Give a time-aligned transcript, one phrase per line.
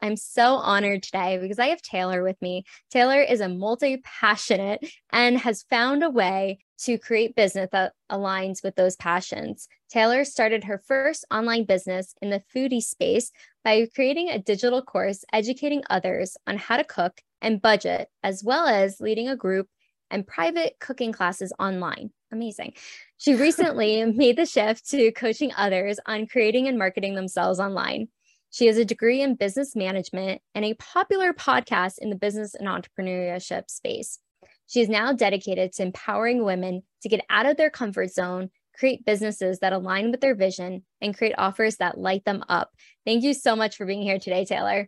[0.00, 2.64] I'm so honored today because I have Taylor with me.
[2.90, 8.62] Taylor is a multi passionate and has found a way to create business that aligns
[8.62, 9.68] with those passions.
[9.88, 13.30] Taylor started her first online business in the foodie space
[13.64, 18.66] by creating a digital course educating others on how to cook and budget, as well
[18.66, 19.68] as leading a group
[20.10, 22.10] and private cooking classes online.
[22.32, 22.74] Amazing.
[23.16, 28.08] She recently made the shift to coaching others on creating and marketing themselves online.
[28.52, 32.68] She has a degree in business management and a popular podcast in the business and
[32.68, 34.18] entrepreneurship space.
[34.66, 39.06] She is now dedicated to empowering women to get out of their comfort zone, create
[39.06, 42.70] businesses that align with their vision, and create offers that light them up.
[43.06, 44.86] Thank you so much for being here today, Taylor.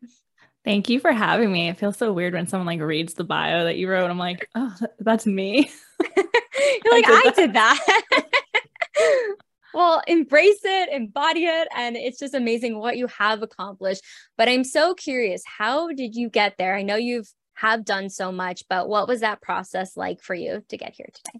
[0.62, 1.70] Thank you for having me.
[1.70, 4.10] It feels so weird when someone like reads the bio that you wrote.
[4.10, 5.70] I'm like, oh, that's me.
[6.16, 6.24] You're
[6.92, 7.80] like, I did that.
[7.88, 9.36] I did that
[9.74, 11.68] well, embrace it, embody it.
[11.76, 14.02] And it's just amazing what you have accomplished.
[14.38, 16.76] But I'm so curious, how did you get there?
[16.76, 20.62] I know you've have done so much, but what was that process like for you
[20.68, 21.38] to get here today?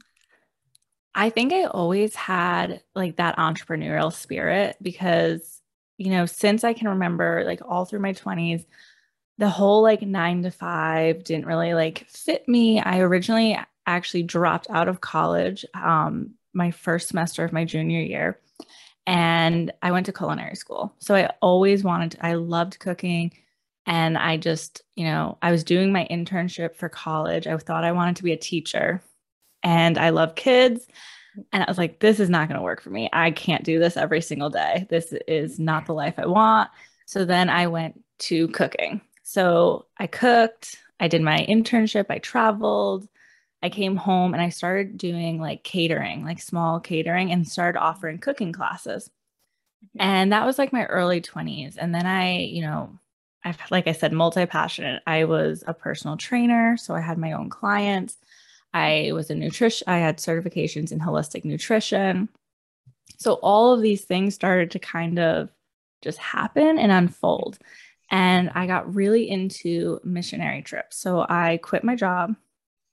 [1.15, 5.61] I think I always had like that entrepreneurial spirit because,
[5.97, 8.65] you know, since I can remember, like all through my 20s,
[9.39, 12.81] the whole like nine to five didn't really like fit me.
[12.81, 18.39] I originally actually dropped out of college um, my first semester of my junior year
[19.07, 20.95] and I went to culinary school.
[20.99, 23.33] So I always wanted to, I loved cooking
[23.87, 27.47] and I just, you know, I was doing my internship for college.
[27.47, 29.03] I thought I wanted to be a teacher
[29.63, 30.87] and I love kids.
[31.53, 33.11] And I was like, this is not going to work for me.
[33.13, 34.87] I can't do this every single day.
[34.89, 36.70] This is not the life I want.
[37.07, 39.01] So then I went to cooking.
[39.23, 43.09] So I cooked, I did my internship, I traveled,
[43.64, 48.19] I came home and I started doing like catering, like small catering, and started offering
[48.19, 49.08] cooking classes.
[49.86, 50.02] Mm-hmm.
[50.02, 51.77] And that was like my early 20s.
[51.79, 52.98] And then I, you know,
[53.42, 55.02] I, like I said, multi passionate.
[55.07, 56.77] I was a personal trainer.
[56.77, 58.19] So I had my own clients.
[58.75, 62.29] I was a nutrition, I had certifications in holistic nutrition.
[63.17, 65.48] So all of these things started to kind of
[66.02, 67.58] just happen and unfold.
[68.11, 70.98] And I got really into missionary trips.
[70.98, 72.35] So I quit my job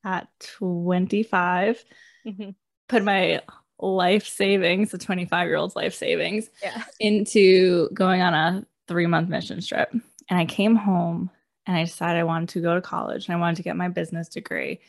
[0.04, 1.84] at 25,
[2.26, 2.50] mm-hmm.
[2.88, 3.42] put my
[3.80, 6.84] life savings, the 25 year old's life savings, yeah.
[7.00, 9.92] into going on a three month mission trip.
[10.30, 11.30] And I came home
[11.66, 13.90] and I decided I wanted to go to college and I wanted to get my
[13.90, 14.80] business degree.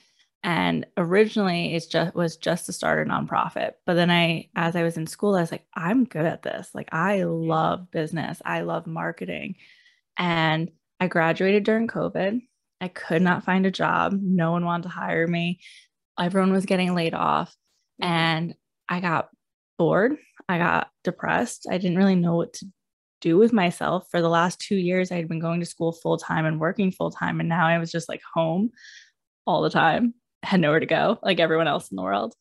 [0.45, 3.73] And originally it just was just to start a nonprofit.
[3.87, 6.71] But then I, as I was in school, I was like, I'm good at this.
[6.75, 8.43] Like I love business.
[8.44, 9.56] I love marketing.
[10.17, 12.43] And I graduated during COVID.
[12.82, 14.12] I could not find a job.
[14.20, 15.60] No one wanted to hire me.
[16.19, 17.54] Everyone was getting laid off.
[18.00, 18.54] And
[18.88, 19.28] I got
[19.78, 20.16] bored.
[20.48, 21.69] I got depressed.
[21.70, 22.66] I didn't really know what to
[23.20, 24.09] do with myself.
[24.10, 26.91] For the last two years, I had been going to school full time and working
[26.91, 27.38] full time.
[27.38, 28.70] And now I was just like home
[29.47, 32.34] all the time, had nowhere to go, like everyone else in the world.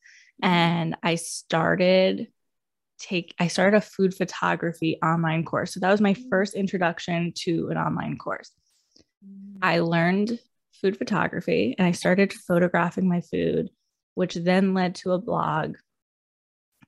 [0.44, 0.54] Mm-hmm.
[0.54, 2.30] And I started
[2.98, 5.74] take I started a food photography online course.
[5.74, 6.30] So that was my mm.
[6.30, 8.52] first introduction to an online course.
[9.62, 10.40] I learned
[10.82, 13.70] food photography and I started photographing my food,
[14.16, 15.76] which then led to a blog,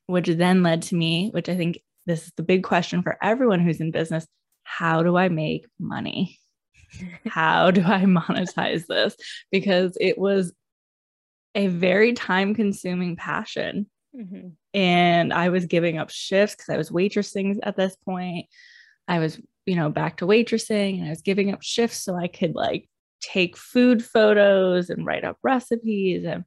[0.08, 3.60] which then led to me, which I think this is the big question for everyone
[3.60, 4.26] who's in business
[4.64, 6.40] how do I make money?
[7.28, 9.16] how do I monetize this?
[9.52, 10.54] Because it was
[11.56, 13.88] a very time consuming passion.
[14.16, 14.50] Mm-hmm.
[14.74, 18.48] And I was giving up shifts because I was waitressing at this point.
[19.08, 22.28] I was you know, back to waitressing and I was giving up shifts so I
[22.28, 22.90] could like
[23.22, 26.26] take food photos and write up recipes.
[26.26, 26.44] And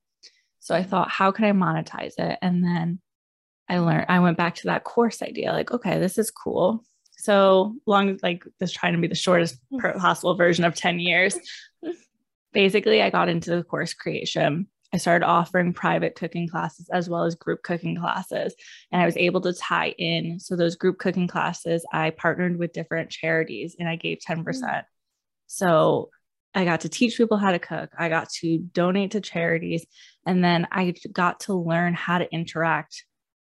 [0.61, 2.38] so I thought, how can I monetize it?
[2.43, 3.00] And then
[3.69, 6.85] I learned, I went back to that course idea like, okay, this is cool.
[7.19, 9.99] So long, like this trying to be the shortest mm.
[9.99, 11.37] possible version of 10 years.
[12.52, 17.25] Basically, I got into the course creation I started offering private cooking classes as well
[17.25, 18.54] as group cooking classes.
[18.90, 20.40] And I was able to tie in.
[20.40, 24.43] So, those group cooking classes, I partnered with different charities and I gave 10%.
[24.43, 24.84] Mm.
[25.48, 26.08] So,
[26.54, 27.90] I got to teach people how to cook.
[27.98, 29.84] I got to donate to charities.
[30.25, 33.04] And then I got to learn how to interact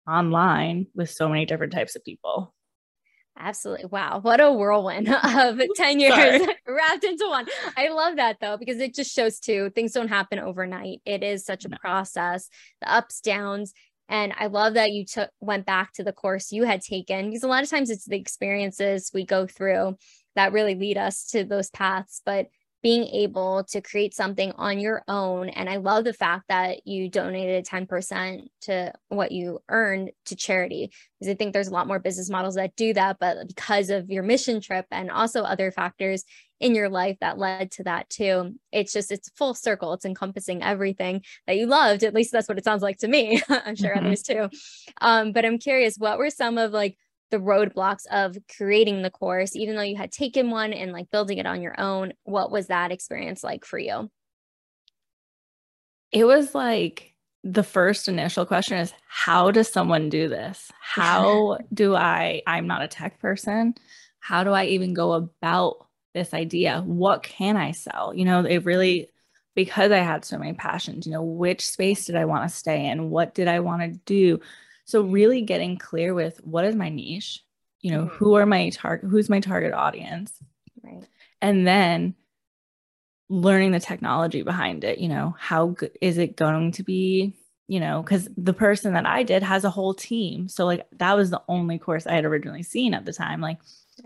[0.10, 2.56] online with so many different types of people.
[3.40, 3.86] Absolutely.
[3.86, 4.20] Wow.
[4.22, 7.46] What a whirlwind of 10 years wrapped into one.
[7.76, 11.02] I love that though, because it just shows too, things don't happen overnight.
[11.06, 11.78] It is such a no.
[11.78, 12.50] process,
[12.82, 13.74] the ups, downs.
[14.10, 17.44] And I love that you took went back to the course you had taken because
[17.44, 19.98] a lot of times it's the experiences we go through
[20.36, 22.22] that really lead us to those paths.
[22.26, 22.48] But
[22.84, 25.50] being able to create something on your own.
[25.50, 30.92] And I love the fact that you donated 10% to what you earned to charity,
[31.20, 33.18] because I think there's a lot more business models that do that.
[33.20, 36.24] But because of your mission trip and also other factors
[36.60, 39.94] in your life that led to that too, it's just, it's full circle.
[39.94, 42.04] It's encompassing everything that you loved.
[42.04, 43.42] At least that's what it sounds like to me.
[43.50, 44.06] I'm sure mm-hmm.
[44.06, 44.50] others too.
[45.02, 46.96] Um, but I'm curious, what were some of like,
[47.30, 51.38] the roadblocks of creating the course, even though you had taken one and like building
[51.38, 52.14] it on your own.
[52.24, 54.10] What was that experience like for you?
[56.12, 57.14] It was like
[57.44, 60.72] the first initial question is how does someone do this?
[60.80, 62.42] How do I?
[62.48, 63.76] I'm not a tech person.
[64.20, 66.82] How do I even go about this idea?
[66.86, 68.14] What can I sell?
[68.14, 69.12] You know, it really, mm-hmm.
[69.56, 72.88] because I had so many passions, you know, which space did I want to stay
[72.88, 73.10] in?
[73.10, 74.40] What did I want to do?
[74.88, 77.44] So really getting clear with what is my niche,
[77.82, 78.16] you know, mm-hmm.
[78.16, 80.32] who are my target, who's my target audience,
[80.82, 81.04] right?
[81.42, 82.16] And then
[83.28, 85.00] learning the technology behind it.
[85.00, 87.34] You know, how good is it going to be?
[87.68, 90.48] You know, because the person that I did has a whole team.
[90.48, 93.42] So like that was the only course I had originally seen at the time.
[93.42, 93.58] Like,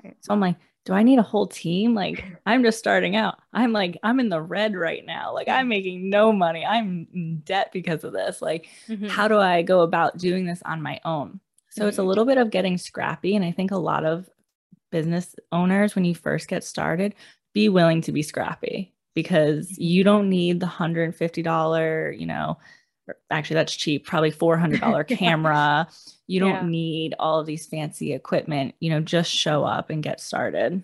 [0.03, 0.17] right.
[0.21, 0.55] so I'm like,
[0.85, 1.93] do I need a whole team?
[1.93, 3.39] Like, I'm just starting out.
[3.53, 5.33] I'm like, I'm in the red right now.
[5.33, 6.65] Like, I'm making no money.
[6.65, 8.41] I'm in debt because of this.
[8.41, 9.07] Like, mm-hmm.
[9.07, 11.39] how do I go about doing this on my own?
[11.69, 11.89] So, mm-hmm.
[11.89, 13.35] it's a little bit of getting scrappy.
[13.35, 14.29] And I think a lot of
[14.91, 17.15] business owners, when you first get started,
[17.53, 19.83] be willing to be scrappy because mm-hmm.
[19.83, 22.57] you don't need the $150, you know,
[23.29, 25.87] actually that's cheap, probably $400 camera.
[26.27, 26.67] You don't yeah.
[26.67, 30.83] need all of these fancy equipment, you know, just show up and get started.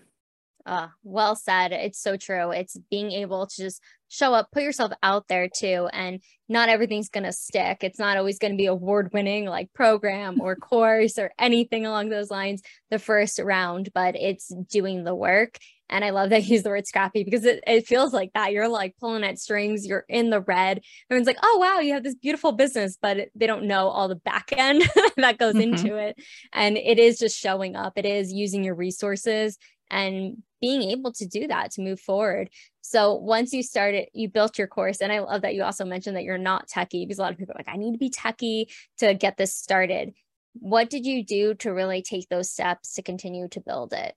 [0.66, 1.72] Uh, well said.
[1.72, 2.50] It's so true.
[2.50, 5.88] It's being able to just show up, put yourself out there too.
[5.94, 7.82] And not everything's going to stick.
[7.82, 12.10] It's not always going to be award winning like program or course or anything along
[12.10, 12.60] those lines
[12.90, 15.56] the first round, but it's doing the work
[15.90, 18.52] and I love that you use the word scrappy because it, it feels like that.
[18.52, 20.82] You're like pulling at strings, you're in the red.
[21.10, 24.16] Everyone's like, oh, wow, you have this beautiful business, but they don't know all the
[24.16, 24.82] back end
[25.16, 25.74] that goes mm-hmm.
[25.74, 26.16] into it.
[26.52, 29.58] And it is just showing up, it is using your resources
[29.90, 32.50] and being able to do that to move forward.
[32.80, 35.00] So once you started, you built your course.
[35.00, 37.38] And I love that you also mentioned that you're not techie because a lot of
[37.38, 38.66] people are like, I need to be techie
[38.98, 40.14] to get this started.
[40.54, 44.14] What did you do to really take those steps to continue to build it?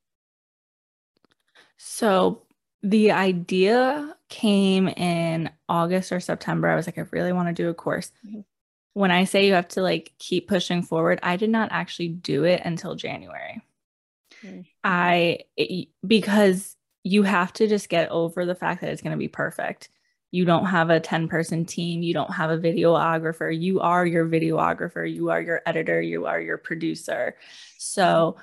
[1.83, 2.43] So
[2.83, 6.69] the idea came in August or September.
[6.69, 8.11] I was like, I really want to do a course.
[8.23, 8.41] Mm-hmm.
[8.93, 12.43] When I say you have to like keep pushing forward, I did not actually do
[12.43, 13.63] it until January.
[14.43, 14.61] Mm-hmm.
[14.83, 19.17] I, it, because you have to just get over the fact that it's going to
[19.17, 19.89] be perfect.
[20.29, 22.03] You don't have a 10 person team.
[22.03, 23.59] You don't have a videographer.
[23.59, 25.11] You are your videographer.
[25.11, 25.99] You are your editor.
[25.99, 27.35] You are your producer.
[27.79, 28.37] So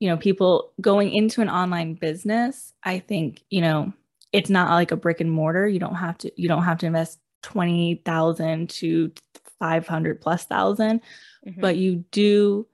[0.00, 3.92] you know, people going into an online business, I think, you know,
[4.32, 5.66] it's not like a brick and mortar.
[5.66, 9.12] You don't have to, you don't have to invest 20,000 to
[9.58, 11.00] 500 plus 1000
[11.46, 11.60] mm-hmm.
[11.60, 12.66] but you do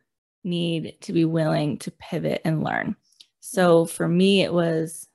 [0.44, 2.96] need to be willing to pivot and learn.
[3.40, 3.94] So mm-hmm.
[3.94, 5.06] for me, it was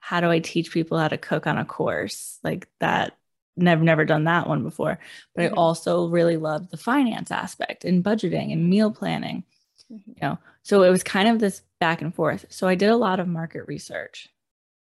[0.00, 3.16] how do I teach people how to cook on a course like that?
[3.56, 4.98] Never, never done that one before.
[5.34, 5.54] But mm-hmm.
[5.54, 9.44] I also really loved the finance aspect and budgeting and meal planning.
[9.92, 10.10] Mm-hmm.
[10.10, 12.46] You know, so it was kind of this back and forth.
[12.48, 14.28] So I did a lot of market research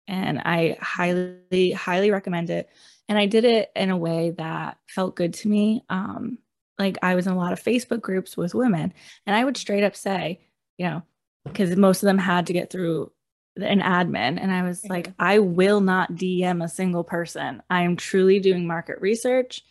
[0.07, 2.69] and I highly, highly recommend it.
[3.09, 5.85] And I did it in a way that felt good to me.
[5.89, 6.39] Um,
[6.79, 8.95] like I was in a lot of Facebook groups with women,
[9.27, 10.41] and I would straight up say,
[10.79, 11.03] you know,
[11.45, 13.13] because most of them had to get through
[13.57, 14.41] an admin.
[14.41, 15.23] And I was like, mm-hmm.
[15.23, 17.63] I will not DM a single person.
[17.69, 19.63] I am truly doing market research.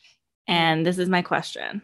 [0.47, 1.81] And this is my question.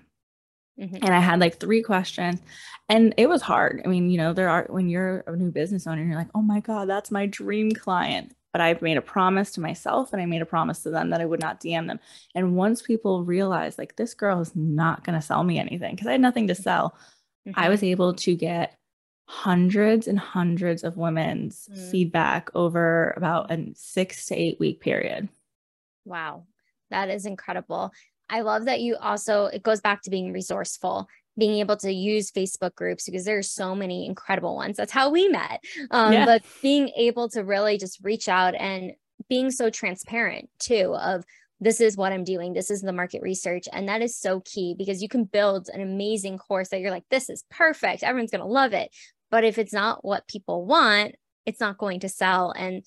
[0.79, 0.98] Mm-hmm.
[0.98, 2.41] And I had like three questions
[2.89, 3.82] and it was hard.
[3.86, 6.41] I mean, you know, there are when you're a new business owner, you're like, oh
[6.41, 8.36] my God, that's my dream client.
[8.51, 11.22] But I've made a promise to myself and I made a promise to them that
[11.22, 12.00] I would not DM them.
[12.34, 16.08] And once people realized like this girl is not going to sell me anything because
[16.08, 16.96] I had nothing to sell,
[17.48, 17.60] mm-hmm.
[17.60, 18.77] I was able to get
[19.27, 21.89] hundreds and hundreds of women's mm-hmm.
[21.89, 25.27] feedback over about a six to eight week period.
[26.05, 26.44] Wow.
[26.91, 27.91] That is incredible.
[28.29, 32.32] I love that you also, it goes back to being resourceful, being able to use
[32.32, 34.77] Facebook groups because there's so many incredible ones.
[34.77, 35.63] That's how we met.
[35.91, 36.25] Um, yeah.
[36.25, 38.94] But being able to really just reach out and
[39.29, 41.24] being so transparent too of
[41.62, 42.53] this is what I'm doing.
[42.53, 43.67] This is the market research.
[43.72, 47.05] And that is so key because you can build an amazing course that you're like,
[47.10, 48.03] this is perfect.
[48.03, 48.94] Everyone's going to love it.
[49.32, 51.15] But if it's not what people want,
[51.46, 52.51] it's not going to sell.
[52.51, 52.86] And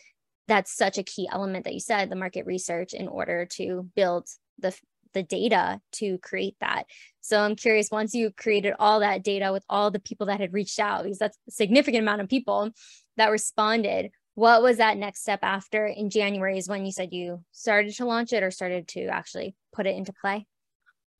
[0.48, 4.28] that's such a key element that you said the market research in order to build
[4.58, 4.76] the
[5.12, 6.84] the data to create that.
[7.20, 10.52] So I'm curious once you created all that data with all the people that had
[10.52, 12.70] reached out because that's a significant amount of people
[13.16, 17.42] that responded, what was that next step after in January is when you said you
[17.52, 20.46] started to launch it or started to actually put it into play?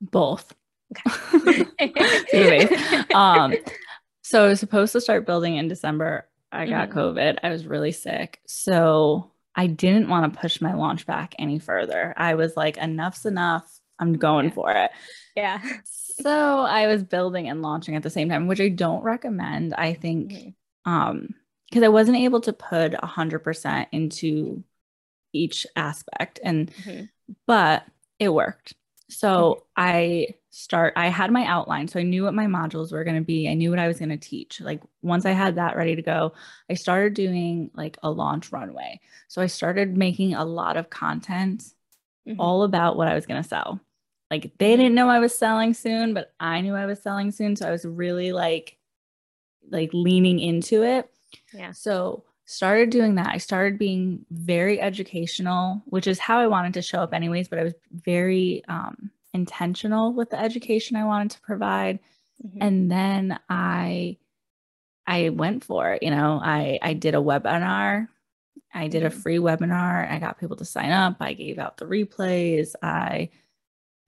[0.01, 0.55] Both.
[1.07, 2.69] Okay.
[3.15, 3.55] um,
[4.23, 6.29] so I was supposed to start building in December.
[6.53, 6.99] I got mm-hmm.
[6.99, 7.39] COVID.
[7.43, 8.41] I was really sick.
[8.47, 12.15] So I didn't want to push my launch back any further.
[12.17, 13.78] I was like, enough's enough.
[13.99, 14.53] I'm going yeah.
[14.53, 14.91] for it.
[15.37, 15.63] Yeah.
[15.85, 19.75] so I was building and launching at the same time, which I don't recommend.
[19.75, 20.91] I think mm-hmm.
[20.91, 21.35] um
[21.69, 24.65] because I wasn't able to put a hundred percent into
[25.33, 27.05] each aspect and mm-hmm.
[27.47, 27.85] but
[28.19, 28.75] it worked.
[29.11, 29.63] So mm-hmm.
[29.77, 33.25] I start I had my outline so I knew what my modules were going to
[33.25, 33.49] be.
[33.49, 34.61] I knew what I was going to teach.
[34.61, 36.33] Like once I had that ready to go,
[36.71, 39.01] I started doing like a launch runway.
[39.29, 41.65] So I started making a lot of content
[42.27, 42.41] mm-hmm.
[42.41, 43.81] all about what I was going to sell.
[44.31, 47.57] Like they didn't know I was selling soon, but I knew I was selling soon.
[47.57, 48.77] So I was really like,
[49.71, 51.11] like leaning into it.
[51.53, 51.73] Yeah.
[51.73, 53.29] So started doing that.
[53.29, 57.59] I started being very educational, which is how I wanted to show up anyways, but
[57.59, 61.99] I was very um, intentional with the education I wanted to provide.
[62.45, 62.63] Mm-hmm.
[62.63, 64.17] And then I
[65.07, 68.09] I went for it, you know, I I did a webinar.
[68.75, 69.19] I did a mm-hmm.
[69.21, 70.11] free webinar.
[70.11, 71.17] I got people to sign up.
[71.21, 72.75] I gave out the replays.
[72.83, 73.31] I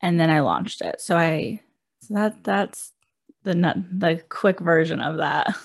[0.00, 1.00] and then I launched it.
[1.00, 1.60] So I
[2.02, 2.92] so that that's
[3.44, 5.56] the nut the quick version of that.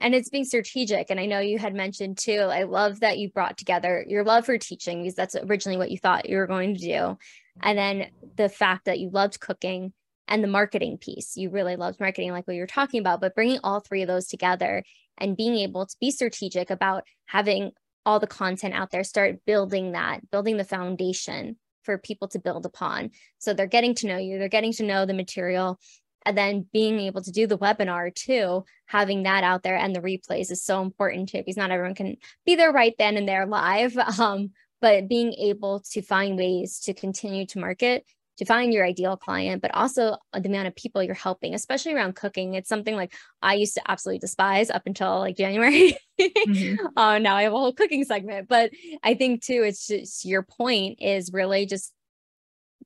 [0.00, 1.10] And it's being strategic.
[1.10, 4.46] And I know you had mentioned too, I love that you brought together your love
[4.46, 7.18] for teaching because that's originally what you thought you were going to do.
[7.60, 8.06] And then
[8.36, 9.92] the fact that you loved cooking
[10.28, 11.36] and the marketing piece.
[11.36, 14.26] You really loved marketing, like what you're talking about, but bringing all three of those
[14.26, 14.82] together
[15.18, 17.72] and being able to be strategic about having
[18.06, 22.66] all the content out there, start building that, building the foundation for people to build
[22.66, 23.10] upon.
[23.38, 25.78] So they're getting to know you, they're getting to know the material.
[26.26, 30.00] And then being able to do the webinar too, having that out there and the
[30.00, 33.46] replays is so important too, because not everyone can be there right then and there
[33.46, 33.96] live.
[34.18, 38.04] Um, but being able to find ways to continue to market
[38.38, 42.16] to find your ideal client, but also the amount of people you're helping, especially around
[42.16, 42.54] cooking.
[42.54, 45.96] It's something like I used to absolutely despise up until like January.
[46.20, 46.86] mm-hmm.
[46.96, 48.70] uh, now I have a whole cooking segment, but
[49.02, 51.92] I think too, it's just your point is really just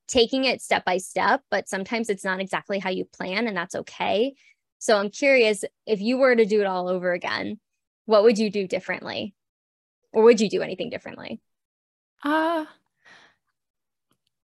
[0.06, 3.74] taking it step by step, but sometimes it's not exactly how you plan, and that's
[3.74, 4.34] okay.
[4.78, 7.58] So I'm curious if you were to do it all over again,
[8.06, 9.34] what would you do differently?
[10.12, 11.40] Or would you do anything differently?
[12.24, 12.64] Uh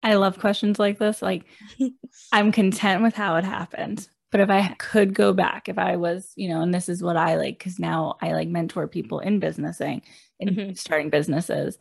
[0.05, 1.23] I love questions like this.
[1.23, 1.45] Like,
[2.31, 4.07] I'm content with how it happened.
[4.31, 7.17] But if I could go back, if I was, you know, and this is what
[7.17, 10.03] I like, because now I like mentor people in businessing,
[10.39, 10.73] in mm-hmm.
[10.73, 11.79] starting businesses,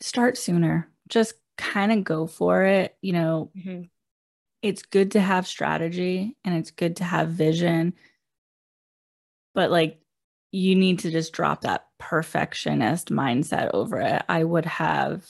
[0.00, 0.88] start sooner.
[1.08, 2.96] Just kind of go for it.
[3.02, 3.82] You know, mm-hmm.
[4.62, 7.94] it's good to have strategy and it's good to have vision.
[9.52, 9.98] But like,
[10.52, 14.22] you need to just drop that perfectionist mindset over it.
[14.28, 15.24] I would have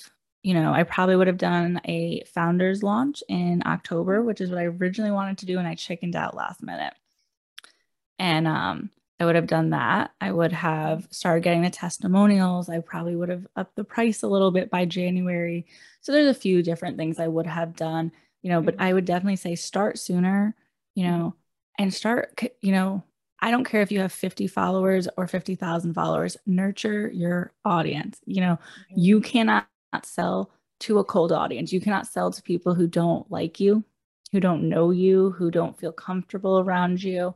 [0.44, 4.58] you know, I probably would have done a founders launch in October, which is what
[4.58, 6.92] I originally wanted to do, and I chickened out last minute.
[8.18, 10.10] And um, I would have done that.
[10.20, 12.68] I would have started getting the testimonials.
[12.68, 15.64] I probably would have upped the price a little bit by January.
[16.02, 19.06] So there's a few different things I would have done, you know, but I would
[19.06, 20.54] definitely say start sooner,
[20.94, 21.34] you know,
[21.78, 23.02] and start, you know,
[23.40, 28.20] I don't care if you have 50 followers or 50,000 followers, nurture your audience.
[28.26, 28.58] You know,
[28.94, 29.66] you cannot
[30.02, 31.72] sell to a cold audience.
[31.72, 33.84] You cannot sell to people who don't like you,
[34.32, 37.34] who don't know you, who don't feel comfortable around you.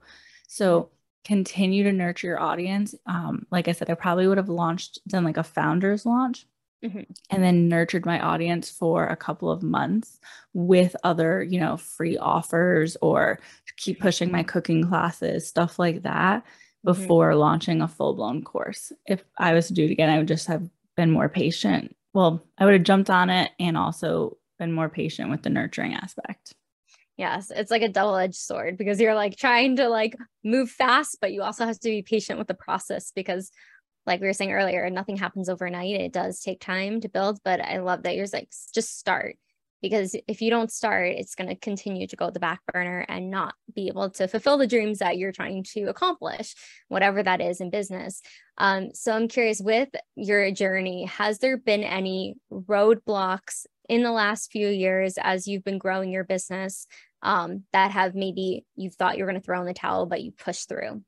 [0.49, 0.91] So
[1.25, 2.95] continue to nurture your audience.
[3.07, 6.47] Um, like I said, I probably would have launched, done like a founders launch.
[6.85, 7.11] Mm-hmm.
[7.31, 10.21] And then nurtured my audience for a couple of months
[10.55, 13.41] with other, you know, free offers or
[13.77, 16.93] keep pushing my cooking classes, stuff like that, mm-hmm.
[16.93, 17.41] before mm-hmm.
[17.41, 18.93] launching a full blown course.
[19.07, 22.47] If I was to do it again, I would just have been more patient well,
[22.57, 26.55] I would have jumped on it and also been more patient with the nurturing aspect.
[27.17, 31.33] Yes, it's like a double-edged sword because you're like trying to like move fast, but
[31.33, 33.51] you also have to be patient with the process because
[34.07, 36.01] like we were saying earlier, nothing happens overnight.
[36.01, 39.37] It does take time to build, but I love that you're like just start
[39.81, 43.31] because if you don't start, it's going to continue to go the back burner and
[43.31, 46.55] not be able to fulfill the dreams that you're trying to accomplish,
[46.89, 48.21] whatever that is in business.
[48.57, 54.53] Um, so I'm curious with your journey, has there been any roadblocks in the last
[54.53, 56.87] few years as you've been growing your business
[57.23, 60.23] um, that have maybe you thought you were going to throw in the towel, but
[60.23, 61.03] you pushed through?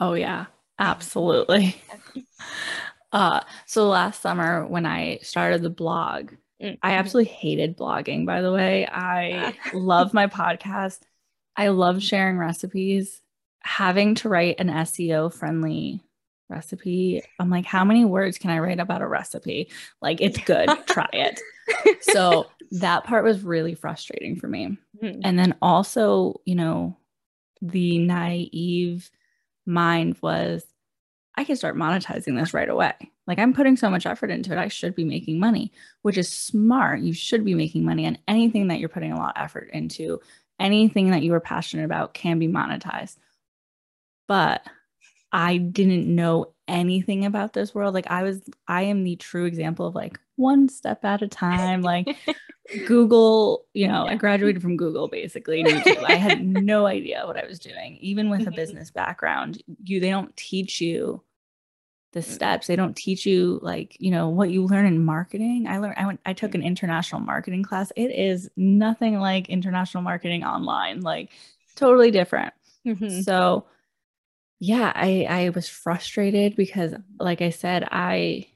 [0.00, 0.46] Oh yeah,
[0.78, 1.76] absolutely.
[3.12, 6.32] uh so last summer when I started the blog,
[6.62, 6.74] mm-hmm.
[6.82, 8.86] I absolutely hated blogging by the way.
[8.86, 11.00] I love my podcast.
[11.56, 13.20] I love sharing recipes.
[13.64, 16.02] Having to write an SEO friendly
[16.52, 17.22] recipe.
[17.40, 19.70] I'm like, how many words can I write about a recipe?
[20.00, 21.40] Like, it's good, try it.
[22.00, 24.78] So that part was really frustrating for me.
[25.02, 25.20] Mm-hmm.
[25.24, 26.96] And then also, you know,
[27.60, 29.10] the naive
[29.66, 30.64] mind was,
[31.34, 32.94] I can start monetizing this right away.
[33.26, 34.58] Like, I'm putting so much effort into it.
[34.58, 37.00] I should be making money, which is smart.
[37.00, 40.20] You should be making money on anything that you're putting a lot of effort into.
[40.58, 43.16] Anything that you are passionate about can be monetized.
[44.26, 44.62] But
[45.32, 47.94] I didn't know anything about this world.
[47.94, 51.82] Like I was, I am the true example of like one step at a time.
[51.82, 52.16] Like
[52.86, 54.06] Google, you know.
[54.06, 55.64] I graduated from Google basically.
[55.64, 57.98] I had no idea what I was doing.
[58.00, 58.54] Even with a mm-hmm.
[58.54, 61.22] business background, you they don't teach you
[62.12, 62.24] the mm.
[62.24, 62.66] steps.
[62.66, 65.66] They don't teach you like, you know, what you learn in marketing.
[65.68, 67.92] I learned I went I took an international marketing class.
[67.96, 71.00] It is nothing like international marketing online.
[71.00, 71.30] Like
[71.76, 72.54] totally different.
[72.86, 73.20] Mm-hmm.
[73.22, 73.66] So
[74.60, 78.46] yeah, I I was frustrated because like I said, I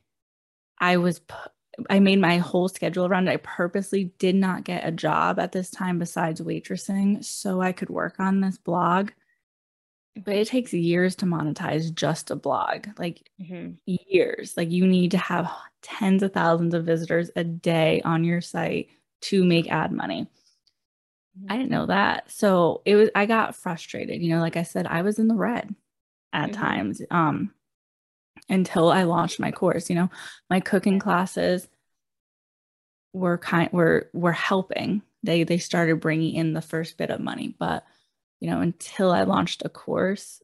[0.78, 1.20] I was
[1.90, 3.32] I made my whole schedule around it.
[3.32, 7.90] I purposely did not get a job at this time besides waitressing so I could
[7.90, 9.10] work on this blog.
[10.24, 12.86] But it takes years to monetize just a blog.
[12.98, 13.72] Like mm-hmm.
[13.86, 14.56] years.
[14.56, 15.50] Like you need to have
[15.82, 18.88] tens of thousands of visitors a day on your site
[19.22, 20.28] to make ad money.
[21.48, 22.30] I didn't know that.
[22.30, 24.22] So it was I got frustrated.
[24.22, 25.74] You know, like I said, I was in the red
[26.32, 26.60] at mm-hmm.
[26.60, 27.52] times um
[28.48, 30.10] until I launched my course, you know,
[30.48, 31.68] my cooking classes
[33.12, 35.02] were kind were were helping.
[35.22, 37.84] They they started bringing in the first bit of money, but
[38.40, 40.42] you know, until I launched a course,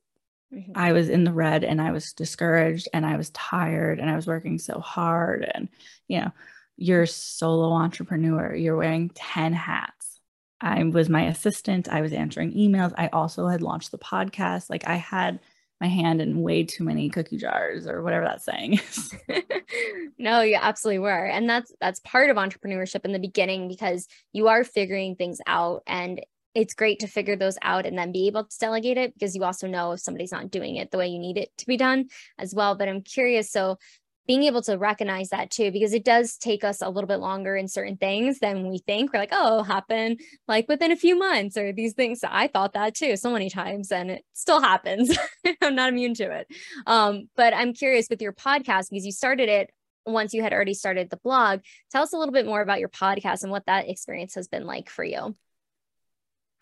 [0.53, 0.73] mm-hmm.
[0.75, 4.17] I was in the red and I was discouraged and I was tired and I
[4.17, 5.69] was working so hard and
[6.09, 6.33] you know,
[6.77, 10.21] you're solo entrepreneur, you're wearing 10 hats.
[10.61, 12.93] I was my assistant, I was answering emails.
[12.97, 14.71] I also had launched the podcast.
[14.71, 15.41] Like I had
[15.83, 19.13] my hand in way too many cookie jars or whatever that saying is.
[20.19, 21.27] no, you absolutely were.
[21.27, 25.83] And that's that's part of entrepreneurship in the beginning because you are figuring things out
[25.89, 26.21] and
[26.55, 29.45] it's great to figure those out and then be able to delegate it because you
[29.45, 32.09] also know if somebody's not doing it the way you need it to be done
[32.39, 32.75] as well.
[32.75, 33.51] But I'm curious.
[33.51, 33.79] So
[34.27, 37.57] being able to recognize that too, because it does take us a little bit longer
[37.57, 39.13] in certain things than we think.
[39.13, 42.21] We're like, oh, happen like within a few months or these things.
[42.23, 45.17] I thought that too so many times and it still happens.
[45.63, 46.47] I'm not immune to it.
[46.87, 49.71] Um, but I'm curious with your podcast because you started it
[50.07, 51.61] once you had already started the blog.
[51.91, 54.67] Tell us a little bit more about your podcast and what that experience has been
[54.67, 55.35] like for you.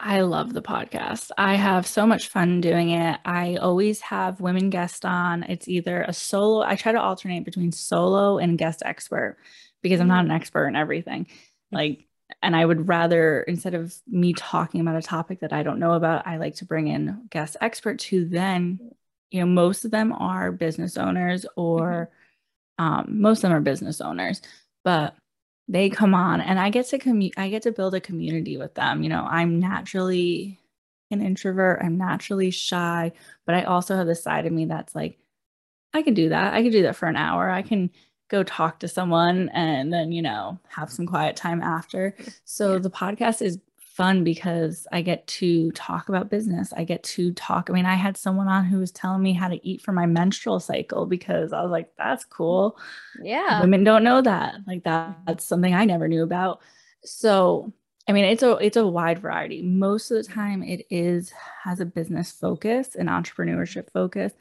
[0.03, 1.31] I love the podcast.
[1.37, 3.21] I have so much fun doing it.
[3.27, 5.43] I always have women guests on.
[5.43, 9.37] It's either a solo, I try to alternate between solo and guest expert
[9.83, 11.27] because I'm not an expert in everything.
[11.71, 12.07] Like,
[12.43, 15.93] and I would rather, instead of me talking about a topic that I don't know
[15.93, 18.81] about, I like to bring in guest experts who then,
[19.31, 22.11] you know, most of them are business owners or
[22.81, 22.85] mm-hmm.
[22.85, 24.41] um, most of them are business owners,
[24.83, 25.15] but
[25.71, 28.75] they come on and I get to commu- I get to build a community with
[28.75, 29.05] them.
[29.05, 30.59] You know, I'm naturally
[31.13, 33.13] an introvert, I'm naturally shy,
[33.47, 35.19] but I also have this side of me that's like
[35.95, 36.55] I can do that.
[36.55, 37.51] I can do that for an hour.
[37.51, 37.91] I can
[38.29, 42.17] go talk to someone and then, you know, have some quiet time after.
[42.45, 42.79] So yeah.
[42.79, 43.59] the podcast is
[43.95, 46.73] fun because I get to talk about business.
[46.73, 47.69] I get to talk.
[47.69, 50.07] I mean, I had someone on who was telling me how to eat for my
[50.07, 52.79] menstrual cycle because I was like, that's cool.
[53.23, 53.61] Yeah.
[53.61, 54.57] Women don't know that.
[54.67, 56.61] Like that, that's something I never knew about.
[57.05, 57.73] So
[58.09, 59.63] I mean, it's a it's a wide variety.
[59.63, 64.33] Most of the time, it is has a business focus, an entrepreneurship focus,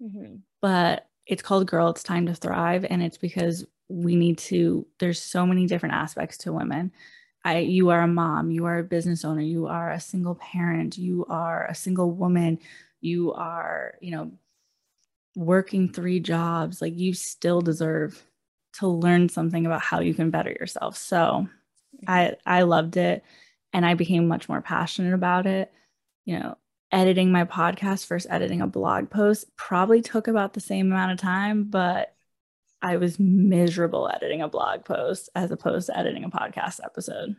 [0.00, 0.36] mm-hmm.
[0.62, 4.86] but it's called "Girl, It's Time to Thrive," and it's because we need to.
[5.00, 6.92] There's so many different aspects to women,
[7.44, 10.96] I, you are a mom, you are a business owner, you are a single parent,
[10.96, 12.58] you are a single woman,
[13.00, 14.32] you are, you know,
[15.36, 18.24] working three jobs, like you still deserve
[18.74, 20.96] to learn something about how you can better yourself.
[20.96, 21.46] So
[22.06, 22.34] I mm-hmm.
[22.46, 23.22] I loved it
[23.72, 25.72] and I became much more passionate about it.
[26.24, 26.58] You know,
[26.90, 31.18] editing my podcast first editing a blog post probably took about the same amount of
[31.18, 32.14] time, but
[32.84, 37.34] I was miserable editing a blog post as opposed to editing a podcast episode.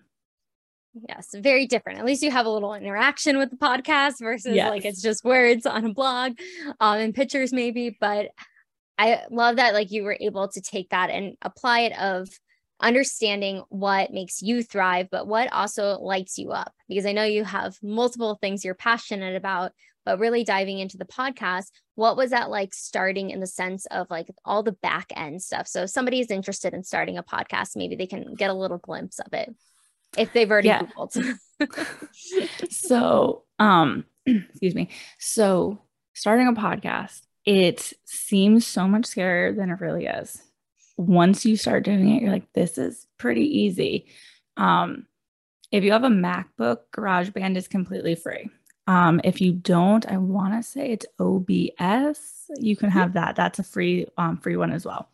[1.07, 1.99] Yes, very different.
[1.99, 4.71] At least you have a little interaction with the podcast versus yes.
[4.71, 6.39] like it's just words on a blog
[6.79, 7.95] um, and pictures, maybe.
[7.99, 8.29] But
[8.97, 12.27] I love that like you were able to take that and apply it of
[12.79, 16.73] understanding what makes you thrive, but what also lights you up.
[16.87, 19.73] Because I know you have multiple things you're passionate about,
[20.05, 24.07] but really diving into the podcast, what was that like starting in the sense of
[24.09, 25.67] like all the back end stuff?
[25.67, 28.77] So if somebody is interested in starting a podcast, maybe they can get a little
[28.77, 29.53] glimpse of it
[30.17, 30.83] if they've already yeah.
[30.83, 31.37] Googled.
[32.69, 34.89] so, um, excuse me.
[35.19, 35.81] So
[36.13, 40.41] starting a podcast, it seems so much scarier than it really is.
[40.97, 44.07] Once you start doing it, you're like, this is pretty easy.
[44.55, 45.07] Um,
[45.71, 48.49] if you have a MacBook, GarageBand is completely free.
[48.87, 52.51] Um, if you don't, I want to say it's OBS.
[52.59, 53.35] You can have that.
[53.35, 55.09] That's a free um, free one as well.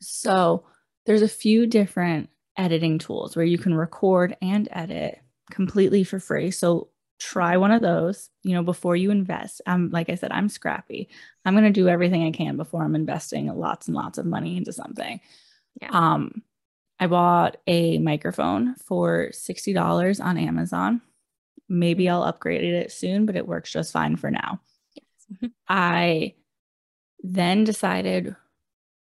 [0.00, 0.64] So
[1.06, 6.50] there's a few different editing tools where you can record and edit completely for free.
[6.50, 9.60] So try one of those, you know, before you invest.
[9.66, 11.08] I'm like I said, I'm scrappy.
[11.44, 14.56] I'm going to do everything I can before I'm investing lots and lots of money
[14.56, 15.20] into something.
[15.80, 15.90] Yeah.
[15.90, 16.42] Um,
[17.00, 21.00] I bought a microphone for $60 on Amazon.
[21.68, 24.60] Maybe I'll upgrade it soon, but it works just fine for now.
[24.94, 25.50] Yes.
[25.68, 26.34] I
[27.22, 28.34] then decided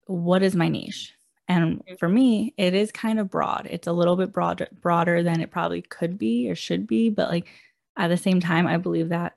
[0.06, 1.14] what is my niche?
[1.48, 1.96] And mm-hmm.
[1.96, 3.68] for me, it is kind of broad.
[3.70, 7.30] It's a little bit broader broader than it probably could be or should be, but
[7.30, 7.48] like
[7.98, 9.36] at the same time, I believe that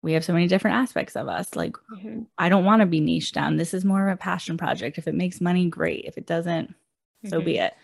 [0.00, 1.56] we have so many different aspects of us.
[1.56, 2.22] Like mm-hmm.
[2.38, 3.56] I don't want to be niche down.
[3.56, 4.98] This is more of a passion project.
[4.98, 6.04] If it makes money, great.
[6.04, 7.28] If it doesn't, mm-hmm.
[7.28, 7.64] so be mm-hmm.
[7.64, 7.74] it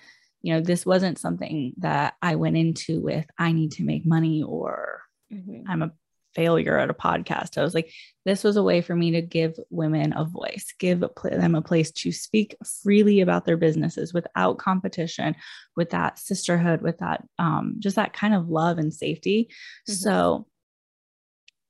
[0.45, 4.43] you know, this wasn't something that I went into with, I need to make money
[4.43, 5.01] or
[5.33, 5.63] mm-hmm.
[5.67, 5.93] I'm a
[6.35, 7.57] failure at a podcast.
[7.57, 7.91] I was like,
[8.27, 11.93] this was a way for me to give women a voice, give them a place
[11.93, 15.35] to speak freely about their businesses without competition,
[15.77, 19.49] with that sisterhood, with that, um, just that kind of love and safety.
[19.89, 19.93] Mm-hmm.
[19.95, 20.47] So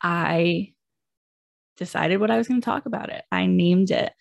[0.03, 0.73] I
[1.77, 3.23] decided what I was going to talk about it.
[3.31, 4.13] I named it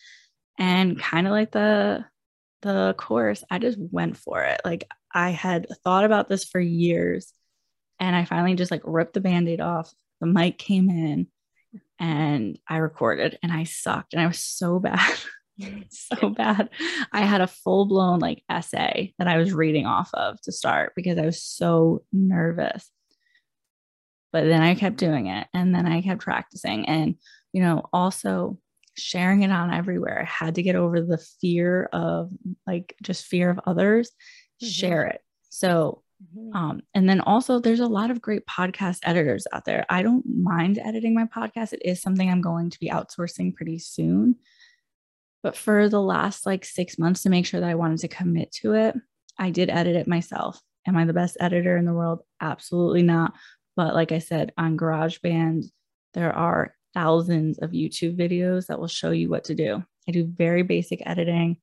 [0.59, 2.05] and kind of like the
[2.63, 4.61] the course, I just went for it.
[4.65, 7.31] Like I had thought about this for years
[7.99, 9.93] and I finally just like ripped the band-aid off.
[10.19, 11.27] The mic came in
[11.99, 15.13] and I recorded and I sucked and I was so bad.
[15.89, 16.69] so bad.
[17.11, 20.93] I had a full blown like essay that I was reading off of to start
[20.95, 22.89] because I was so nervous.
[24.31, 26.87] But then I kept doing it and then I kept practicing.
[26.89, 27.15] And,
[27.51, 28.57] you know, also
[28.97, 30.21] sharing it on everywhere.
[30.21, 32.31] I had to get over the fear of
[32.67, 34.67] like just fear of others, mm-hmm.
[34.67, 35.21] share it.
[35.49, 36.03] So,
[36.35, 36.55] mm-hmm.
[36.55, 39.85] um, and then also there's a lot of great podcast editors out there.
[39.89, 41.73] I don't mind editing my podcast.
[41.73, 44.35] It is something I'm going to be outsourcing pretty soon.
[45.41, 48.51] But for the last like six months to make sure that I wanted to commit
[48.61, 48.95] to it,
[49.37, 50.59] I did edit it myself.
[50.87, 52.21] Am I the best editor in the world?
[52.41, 53.33] Absolutely not.
[53.75, 55.65] But like I said, on GarageBand,
[56.13, 59.83] there are thousands of YouTube videos that will show you what to do.
[60.07, 61.57] I do very basic editing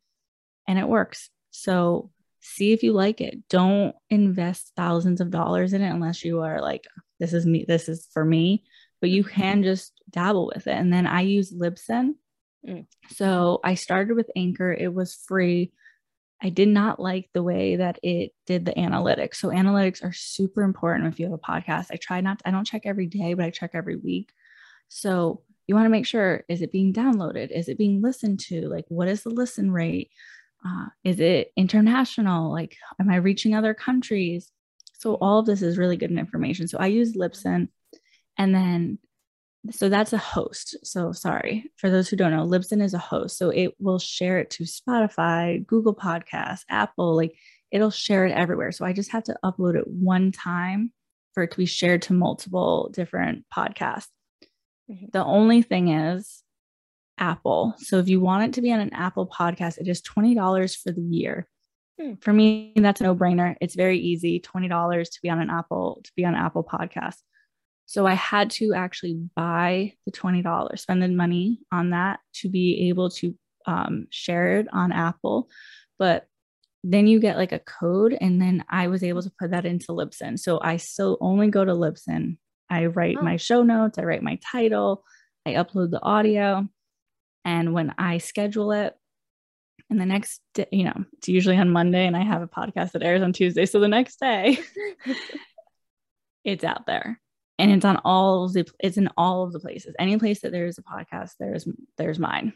[0.67, 1.31] and it works.
[1.51, 3.49] So see if you like it.
[3.49, 6.87] Don't invest thousands of dollars in it unless you are like,
[7.19, 8.65] this is me, this is for me.
[9.01, 10.75] But you can just dabble with it.
[10.75, 12.15] And then I use Libsyn.
[12.67, 12.87] Mm.
[13.11, 15.73] So I started with Anchor, it was free.
[16.43, 19.37] I did not like the way that it did the analytics.
[19.37, 21.89] So analytics are super important if you have a podcast.
[21.91, 24.33] I try not, to, I don't check every day, but I check every week.
[24.91, 27.51] So you want to make sure is it being downloaded?
[27.51, 28.69] Is it being listened to?
[28.69, 30.11] Like, what is the listen rate?
[30.67, 32.53] Uh, is it international?
[32.53, 34.51] Like, am I reaching other countries?
[34.99, 36.69] So all of this is really good information.
[36.69, 37.69] So I use Libsyn,
[38.37, 38.99] and then
[39.71, 40.77] so that's a host.
[40.85, 43.39] So sorry for those who don't know, Libsyn is a host.
[43.39, 47.15] So it will share it to Spotify, Google Podcasts, Apple.
[47.15, 47.37] Like
[47.71, 48.73] it'll share it everywhere.
[48.73, 50.93] So I just have to upload it one time
[51.33, 54.09] for it to be shared to multiple different podcasts.
[54.91, 55.07] Mm-hmm.
[55.13, 56.43] The only thing is
[57.19, 57.75] Apple.
[57.79, 60.91] So if you want it to be on an Apple podcast, it is $20 for
[60.91, 61.49] the year.
[62.01, 62.15] Hmm.
[62.21, 63.57] For me, that's a no-brainer.
[63.61, 67.17] It's very easy, $20 to be on an Apple to be on Apple podcast.
[67.87, 72.89] So I had to actually buy the $20, spend the money on that to be
[72.89, 73.35] able to
[73.67, 75.49] um, share it on Apple.
[75.99, 76.27] But
[76.83, 79.89] then you get like a code, and then I was able to put that into
[79.89, 80.39] Libsyn.
[80.39, 82.39] So I still only go to Libsyn
[82.71, 83.23] I write oh.
[83.23, 85.05] my show notes, I write my title,
[85.45, 86.69] I upload the audio.
[87.45, 88.95] And when I schedule it,
[89.89, 92.93] and the next day, you know, it's usually on Monday and I have a podcast
[92.93, 93.67] that airs on Tuesday.
[93.67, 94.59] So the next day,
[96.45, 97.21] it's out there
[97.59, 99.95] and it's on all of the it's in all of the places.
[99.99, 101.67] Any place that there is a podcast, there's
[101.99, 102.53] there's mine.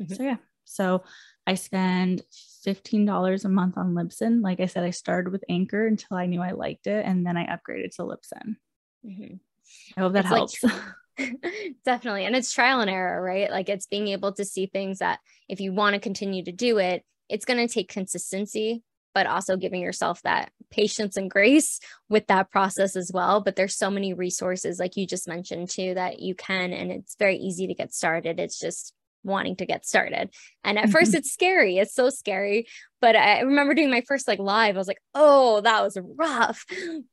[0.00, 0.14] Mm-hmm.
[0.14, 0.36] So yeah.
[0.64, 1.02] So
[1.46, 2.20] I spend
[2.66, 4.42] $15 a month on Libsyn.
[4.42, 7.38] Like I said, I started with Anchor until I knew I liked it and then
[7.38, 8.56] I upgraded to Libsyn.
[9.06, 9.34] Mm-hmm.
[9.96, 10.64] I hope that it's helps.
[10.64, 11.34] Like,
[11.84, 12.24] definitely.
[12.24, 13.50] And it's trial and error, right?
[13.50, 16.78] Like it's being able to see things that if you want to continue to do
[16.78, 18.82] it, it's going to take consistency
[19.18, 23.40] but also giving yourself that patience and grace with that process as well.
[23.40, 27.16] But there's so many resources, like you just mentioned too, that you can, and it's
[27.16, 28.38] very easy to get started.
[28.38, 30.30] It's just wanting to get started.
[30.64, 30.92] And at mm-hmm.
[30.92, 31.78] first it's scary.
[31.78, 32.66] It's so scary.
[33.00, 34.74] But I remember doing my first like live.
[34.74, 36.64] I was like, oh, that was rough.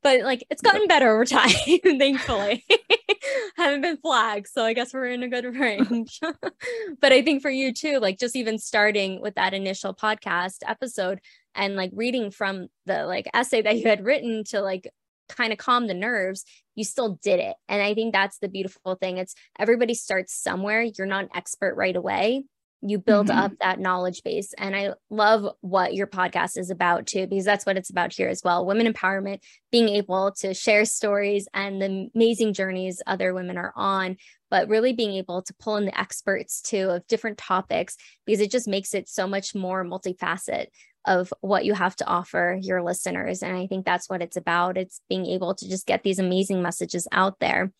[0.02, 1.50] But like it's gotten better over time,
[1.84, 2.64] thankfully.
[3.58, 4.48] Haven't been flagged.
[4.48, 6.20] So I guess we're in a good range.
[7.02, 11.20] but I think for you too, like just even starting with that initial podcast episode
[11.54, 14.90] and like reading from the like essay that you had written to like
[15.30, 17.56] kind of calm the nerves, you still did it.
[17.68, 19.18] And I think that's the beautiful thing.
[19.18, 20.84] It's everybody starts somewhere.
[20.84, 22.44] You're not an expert right away.
[22.82, 23.40] You build mm-hmm.
[23.40, 24.54] up that knowledge base.
[24.58, 28.28] And I love what your podcast is about too, because that's what it's about here
[28.28, 28.66] as well.
[28.66, 29.40] Women empowerment,
[29.72, 34.18] being able to share stories and the amazing journeys other women are on,
[34.52, 38.52] but really being able to pull in the experts too of different topics because it
[38.52, 40.68] just makes it so much more multifaceted
[41.06, 43.44] of what you have to offer your listeners.
[43.44, 44.78] And I think that's what it's about.
[44.78, 47.72] It's being able to just get these amazing messages out there.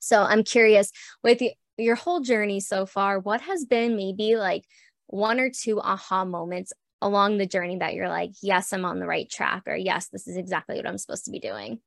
[0.00, 1.42] So I'm curious with
[1.76, 4.64] your whole journey so far, what has been maybe like
[5.06, 9.06] one or two aha moments along the journey that you're like, yes, I'm on the
[9.06, 11.80] right track, or yes, this is exactly what I'm supposed to be doing?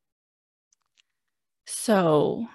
[1.65, 2.47] So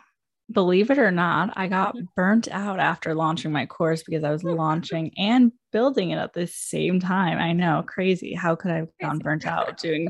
[0.53, 2.07] believe it or not, I got mm-hmm.
[2.15, 6.47] burnt out after launching my course because I was launching and building it at the
[6.47, 7.39] same time.
[7.39, 8.35] I know, crazy.
[8.35, 10.09] How could I have gone burnt out doing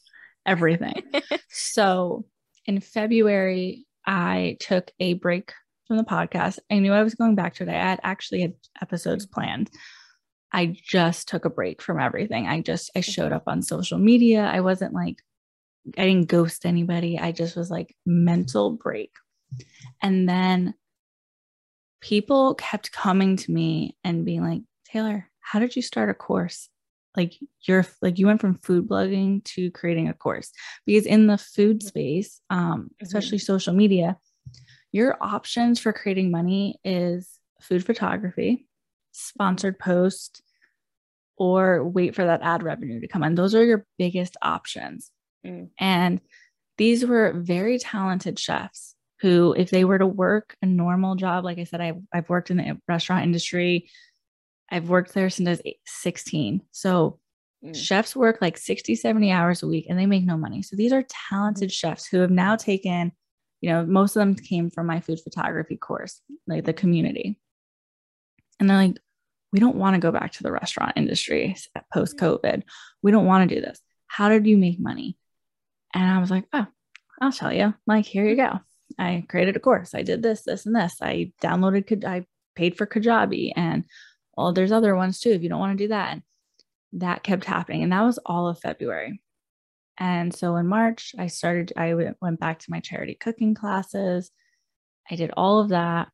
[0.46, 1.02] everything?
[1.48, 2.24] so
[2.66, 5.52] in February, I took a break
[5.86, 6.58] from the podcast.
[6.70, 7.68] I knew I was going back to it.
[7.68, 9.40] I had actually had episodes mm-hmm.
[9.40, 9.70] planned.
[10.52, 12.46] I just took a break from everything.
[12.46, 13.36] I just I showed mm-hmm.
[13.36, 14.44] up on social media.
[14.44, 15.16] I wasn't like
[15.98, 17.18] I didn't ghost anybody.
[17.18, 19.10] I just was like mental break
[20.02, 20.74] and then
[22.00, 26.68] people kept coming to me and being like, Taylor, how did you start a course?
[27.16, 30.50] Like you're like you went from food blogging to creating a course
[30.84, 31.88] because in the food mm-hmm.
[31.88, 33.52] space, um, especially mm-hmm.
[33.52, 34.18] social media,
[34.92, 38.66] your options for creating money is food photography,
[39.12, 40.42] sponsored post,
[41.36, 43.34] or wait for that ad revenue to come in.
[43.34, 45.10] Those are your biggest options.
[45.46, 45.70] Mm.
[45.78, 46.20] And
[46.78, 48.93] these were very talented chefs
[49.24, 52.50] who, if they were to work a normal job, like I said, I've, I've worked
[52.50, 53.88] in the restaurant industry.
[54.70, 56.60] I've worked there since I was 16.
[56.72, 57.18] So
[57.64, 57.74] mm.
[57.74, 60.60] chefs work like 60, 70 hours a week and they make no money.
[60.60, 61.72] So these are talented mm.
[61.72, 63.12] chefs who have now taken,
[63.62, 67.40] you know, most of them came from my food photography course, like the community.
[68.60, 68.98] And they're like,
[69.54, 71.56] we don't want to go back to the restaurant industry
[71.94, 72.62] post COVID.
[73.02, 73.80] We don't want to do this.
[74.06, 75.16] How did you make money?
[75.94, 76.66] And I was like, oh,
[77.22, 77.72] I'll tell you.
[77.86, 78.58] Like, here you go.
[78.98, 79.94] I created a course.
[79.94, 80.96] I did this, this, and this.
[81.02, 83.84] I downloaded, I paid for Kajabi and
[84.36, 86.12] well, there's other ones too if you don't want to do that.
[86.12, 86.22] And
[86.94, 87.82] that kept happening.
[87.82, 89.20] And that was all of February.
[89.96, 94.30] And so in March, I started, I went back to my charity cooking classes.
[95.10, 96.08] I did all of that.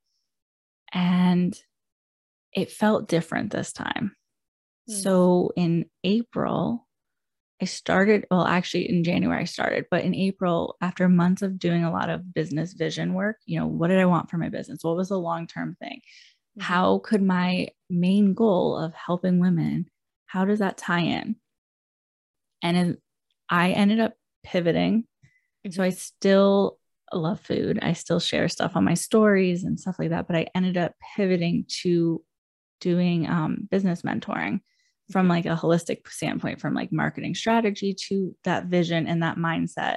[0.92, 1.56] And
[2.52, 4.16] it felt different this time.
[4.90, 5.02] Mm.
[5.02, 6.86] So in April,
[7.60, 11.84] I started, well, actually in January I started, but in April, after months of doing
[11.84, 14.82] a lot of business vision work, you know, what did I want for my business?
[14.82, 16.00] What was the long term thing?
[16.00, 16.62] Mm-hmm.
[16.62, 19.90] How could my main goal of helping women,
[20.26, 21.36] how does that tie in?
[22.62, 22.96] And
[23.48, 25.02] I ended up pivoting.
[25.66, 25.72] Mm-hmm.
[25.72, 26.78] So I still
[27.12, 27.78] love food.
[27.82, 30.94] I still share stuff on my stories and stuff like that, but I ended up
[31.16, 32.22] pivoting to
[32.80, 34.60] doing um, business mentoring
[35.10, 39.96] from like a holistic standpoint from like marketing strategy to that vision and that mindset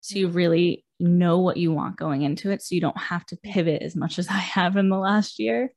[0.00, 3.36] so you really know what you want going into it so you don't have to
[3.36, 5.72] pivot as much as i have in the last year.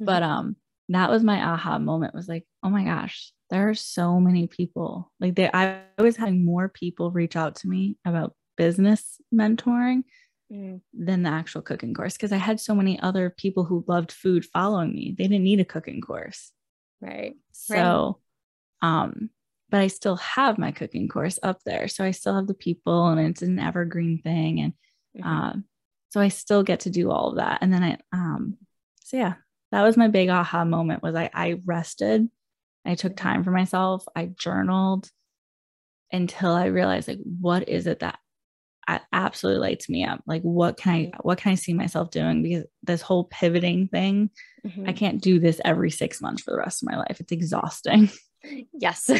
[0.00, 0.04] Mm-hmm.
[0.04, 0.56] but um
[0.90, 5.10] that was my aha moment was like oh my gosh there are so many people.
[5.20, 10.02] Like they i was having more people reach out to me about business mentoring
[10.52, 10.80] mm.
[10.92, 14.44] than the actual cooking course because i had so many other people who loved food
[14.44, 15.14] following me.
[15.16, 16.52] They didn't need a cooking course
[17.00, 17.36] Right.
[17.52, 18.20] So,
[18.82, 19.02] right.
[19.02, 19.30] um,
[19.70, 21.88] but I still have my cooking course up there.
[21.88, 24.60] So I still have the people and it's an evergreen thing.
[24.60, 24.72] And
[25.16, 25.28] mm-hmm.
[25.28, 25.64] um,
[26.10, 27.58] so I still get to do all of that.
[27.60, 28.56] And then I, um,
[29.04, 29.34] so yeah,
[29.72, 32.28] that was my big aha moment was I, I rested.
[32.84, 33.28] I took mm-hmm.
[33.28, 34.04] time for myself.
[34.16, 35.08] I journaled
[36.10, 38.18] until I realized like, what is it that
[39.12, 40.22] absolutely lights me up.
[40.26, 42.42] Like what can i what can i see myself doing?
[42.42, 44.30] Because this whole pivoting thing
[44.66, 44.88] mm-hmm.
[44.88, 47.20] i can't do this every six months for the rest of my life.
[47.20, 48.10] It's exhausting.
[48.72, 49.10] Yes.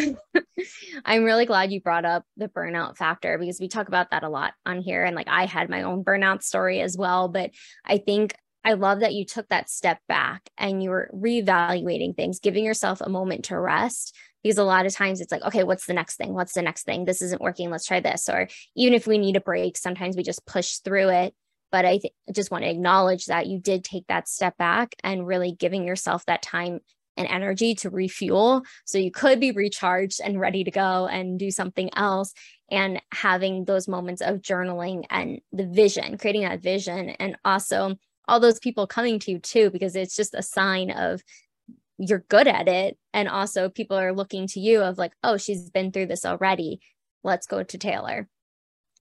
[1.04, 4.28] I'm really glad you brought up the burnout factor because we talk about that a
[4.28, 5.02] lot on here.
[5.02, 7.26] And like i had my own burnout story as well.
[7.28, 7.50] But
[7.84, 12.38] i think I love that you took that step back and you were reevaluating things,
[12.38, 15.86] giving yourself a moment to rest because a lot of times it's like, okay, what's
[15.86, 16.34] the next thing?
[16.34, 17.04] What's the next thing?
[17.04, 17.70] This isn't working.
[17.70, 18.28] Let's try this.
[18.28, 21.34] Or even if we need a break, sometimes we just push through it.
[21.70, 25.26] But I th- just want to acknowledge that you did take that step back and
[25.26, 26.80] really giving yourself that time
[27.18, 28.62] and energy to refuel.
[28.86, 32.32] So you could be recharged and ready to go and do something else.
[32.70, 37.96] And having those moments of journaling and the vision, creating that vision, and also
[38.28, 41.22] all those people coming to you too, because it's just a sign of
[41.98, 42.96] you're good at it.
[43.12, 46.80] And also people are looking to you of like, oh, she's been through this already.
[47.24, 48.28] Let's go to Taylor.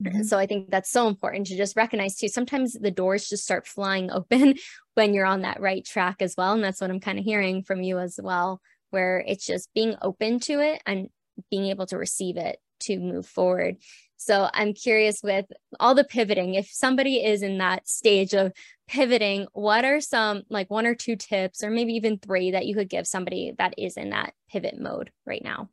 [0.04, 0.24] Mm-hmm.
[0.24, 2.28] So I think that's so important to just recognize too.
[2.28, 4.56] Sometimes the doors just start flying open
[4.96, 6.54] when you're on that right track as well.
[6.54, 9.96] And that's what I'm kind of hearing from you as well, where it's just being
[10.02, 11.10] open to it and
[11.52, 13.78] being able to receive it to move forward.
[14.17, 15.45] So I'm curious with
[15.80, 18.51] all the pivoting, if somebody is in that stage of
[18.88, 22.75] pivoting, what are some like one or two tips, or maybe even three that you
[22.75, 25.69] could give somebody that is in that pivot mode right now?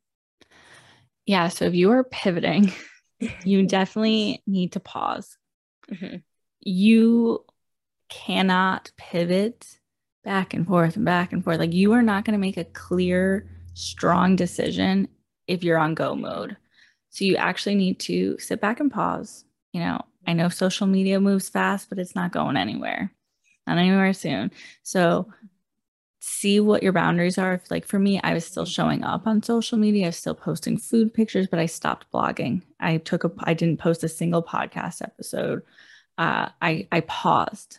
[1.26, 1.48] Yeah.
[1.48, 2.72] So if you are pivoting,
[3.44, 5.36] you definitely need to pause.
[5.90, 6.16] Mm-hmm.
[6.60, 7.44] You
[8.08, 9.78] cannot pivot
[10.22, 11.58] back and forth and back and forth.
[11.58, 15.08] Like you are not going to make a clear, strong decision
[15.46, 16.56] if you're on go mode.
[17.14, 19.44] So you actually need to sit back and pause.
[19.72, 23.12] You know, I know social media moves fast, but it's not going anywhere,
[23.68, 24.50] not anywhere soon.
[24.82, 25.32] So
[26.18, 27.54] see what your boundaries are.
[27.54, 30.34] If, like for me, I was still showing up on social media, I was still
[30.34, 32.62] posting food pictures, but I stopped blogging.
[32.80, 35.62] I took a, I didn't post a single podcast episode.
[36.18, 37.78] Uh, I I paused,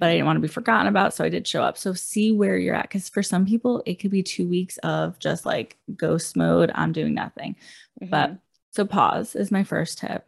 [0.00, 1.78] but I didn't want to be forgotten about, so I did show up.
[1.78, 5.20] So see where you're at, because for some people, it could be two weeks of
[5.20, 6.72] just like ghost mode.
[6.74, 7.54] I'm doing nothing,
[8.02, 8.10] mm-hmm.
[8.10, 8.38] but
[8.76, 10.26] so pause is my first tip,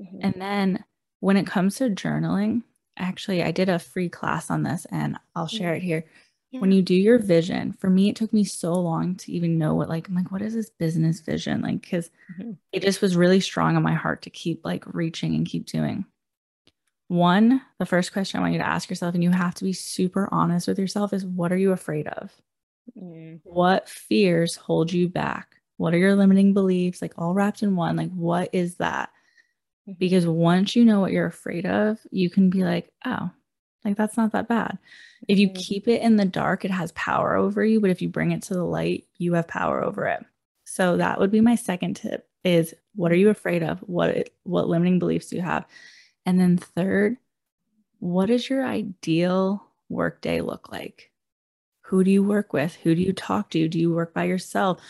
[0.00, 0.18] mm-hmm.
[0.20, 0.84] and then
[1.20, 2.62] when it comes to journaling,
[2.98, 5.84] actually, I did a free class on this, and I'll share mm-hmm.
[5.84, 6.04] it here
[6.52, 6.60] yeah.
[6.60, 9.74] when you do your vision for me it took me so long to even know
[9.74, 12.52] what like i'm like what is this business vision like because mm-hmm.
[12.72, 16.04] it just was really strong on my heart to keep like reaching and keep doing
[17.08, 19.72] one the first question i want you to ask yourself and you have to be
[19.72, 22.30] super honest with yourself is what are you afraid of
[22.96, 23.36] mm-hmm.
[23.44, 25.51] what fears hold you back
[25.82, 29.10] what are your limiting beliefs like all wrapped in one like what is that
[29.88, 29.98] mm-hmm.
[29.98, 33.30] because once you know what you're afraid of you can be like oh
[33.84, 34.78] like that's not that bad.
[35.28, 35.60] If you mm-hmm.
[35.60, 38.42] keep it in the dark, it has power over you, but if you bring it
[38.44, 40.24] to the light, you have power over it.
[40.64, 43.80] So that would be my second tip is what are you afraid of?
[43.80, 45.64] What what limiting beliefs do you have?
[46.26, 47.16] And then third,
[47.98, 51.10] what does your ideal workday look like?
[51.86, 52.74] Who do you work with?
[52.76, 53.68] Who do you talk to?
[53.68, 54.80] Do you work by yourself?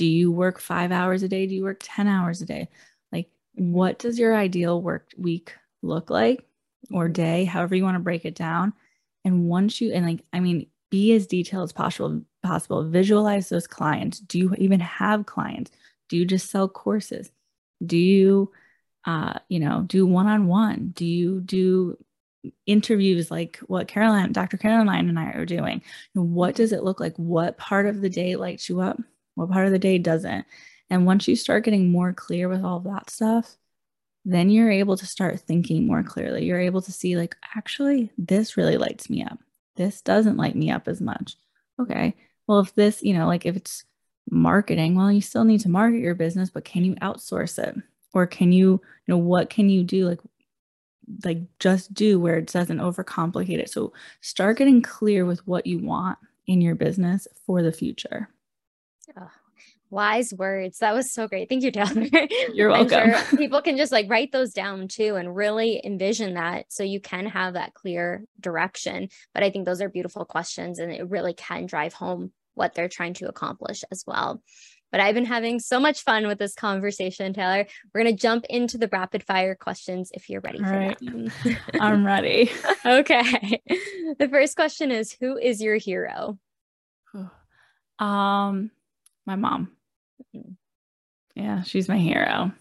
[0.00, 1.46] Do you work 5 hours a day?
[1.46, 2.68] Do you work 10 hours a day?
[3.12, 6.46] Like what does your ideal work week look like?
[6.92, 8.72] or day, however you want to break it down.
[9.24, 12.88] And once you, and like, I mean, be as detailed as possible, possible.
[12.88, 14.18] Visualize those clients.
[14.18, 15.70] Do you even have clients?
[16.08, 17.30] Do you just sell courses?
[17.84, 18.50] Do you,
[19.04, 20.92] uh, you know, do one-on-one?
[20.94, 21.96] Do you do
[22.66, 24.56] interviews like what Caroline, Dr.
[24.56, 25.82] Caroline and I are doing?
[26.14, 27.16] What does it look like?
[27.16, 28.98] What part of the day lights you up?
[29.34, 30.44] What part of the day doesn't?
[30.90, 33.56] And once you start getting more clear with all that stuff,
[34.24, 36.44] then you're able to start thinking more clearly.
[36.44, 39.38] You're able to see, like, actually, this really lights me up.
[39.76, 41.36] This doesn't light me up as much.
[41.80, 42.14] Okay.
[42.46, 43.84] Well, if this, you know, like if it's
[44.28, 47.76] marketing, well, you still need to market your business, but can you outsource it?
[48.12, 50.08] Or can you, you know, what can you do?
[50.08, 50.20] Like,
[51.24, 53.70] like just do where it doesn't overcomplicate it.
[53.70, 58.28] So start getting clear with what you want in your business for the future.
[59.18, 59.30] Oh,
[59.90, 60.78] wise words.
[60.78, 61.48] That was so great.
[61.48, 62.06] Thank you, Taylor.
[62.54, 63.12] You're welcome.
[63.12, 67.00] Sure people can just like write those down too and really envision that so you
[67.00, 69.08] can have that clear direction.
[69.34, 72.88] But I think those are beautiful questions and it really can drive home what they're
[72.88, 74.42] trying to accomplish as well.
[74.92, 77.66] But I've been having so much fun with this conversation, Taylor.
[77.94, 80.98] We're going to jump into the rapid fire questions if you're ready All for right.
[80.98, 81.58] that.
[81.80, 82.50] I'm ready.
[82.84, 83.62] okay.
[84.18, 86.38] The first question is Who is your hero?
[88.00, 88.70] Um,
[89.26, 89.72] my mom.
[91.34, 92.52] Yeah, she's my hero.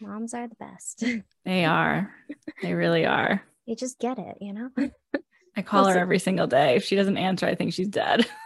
[0.00, 1.04] Moms are the best.
[1.44, 2.14] They are.
[2.62, 3.42] they really are.
[3.66, 4.70] You just get it, you know?
[5.56, 6.76] I call her every single day.
[6.76, 8.26] If she doesn't answer, I think she's dead.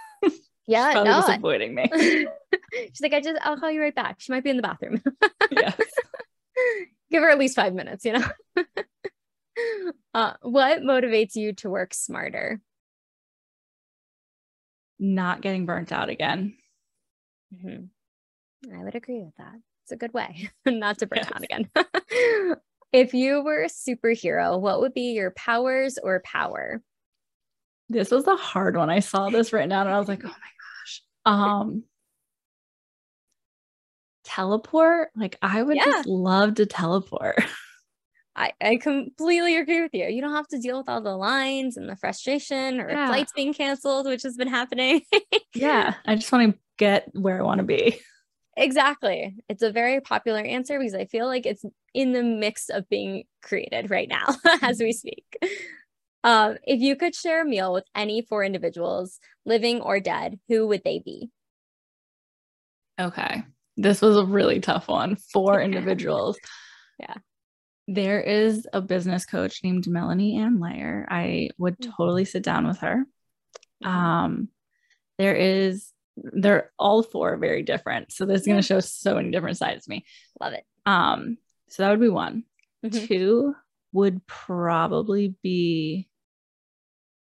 [0.68, 1.88] Yeah, she's no, disappointing me.
[2.72, 4.16] she's like, I just, I'll call you right back.
[4.18, 5.00] She might be in the bathroom.
[5.52, 5.76] yes.
[7.08, 8.24] Give her at least five minutes, you know?
[10.12, 12.60] Uh, what motivates you to work smarter?
[14.98, 16.56] Not getting burnt out again.
[17.54, 18.74] Mm-hmm.
[18.74, 19.54] I would agree with that.
[19.84, 21.32] It's a good way not to break yes.
[21.32, 21.70] out again.
[22.92, 26.82] if you were a superhero, what would be your powers or power?
[27.88, 28.90] This was a hard one.
[28.90, 31.02] I saw this written down and I was like, oh my gosh.
[31.24, 31.84] Um,
[34.24, 35.10] teleport.
[35.14, 35.84] Like I would Yeah.
[35.84, 37.36] just love to teleport.
[38.38, 40.06] I, I completely agree with you.
[40.08, 43.06] You don't have to deal with all the lines and the frustration or Yeah.
[43.06, 45.00] flights being canceled, which has been happening.
[45.54, 45.94] yeah.
[46.04, 47.98] I just want to get where I want to be.
[48.56, 49.36] exactly.
[49.48, 51.64] It's a very popular answer because I feel like it's
[51.94, 54.26] in the mix of being created right now
[54.62, 55.24] as we speak.
[56.24, 60.66] Um, if you could share a meal with any four individuals, living or dead, who
[60.66, 61.30] would they be?
[63.00, 63.42] Okay.
[63.76, 66.38] This was a really tough one Four individuals.
[66.98, 67.14] Yeah.
[67.88, 71.06] There is a business coach named Melanie Ann Layer.
[71.08, 71.92] I would Mm.
[71.96, 73.04] totally sit down with her.
[73.84, 74.48] Um,
[75.18, 78.12] there is, they're all four very different.
[78.12, 80.04] So this is going to show so many different sides of me.
[80.40, 80.64] Love it.
[80.86, 81.38] Um,
[81.68, 82.44] so that would be one.
[82.84, 83.06] Mhm.
[83.06, 83.54] Two
[83.92, 86.08] would probably be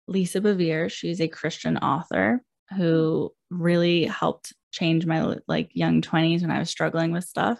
[0.08, 0.90] Lisa Bevere.
[0.92, 2.44] She's a Christian author
[2.76, 7.60] who really helped change my like young 20s when I was struggling with stuff.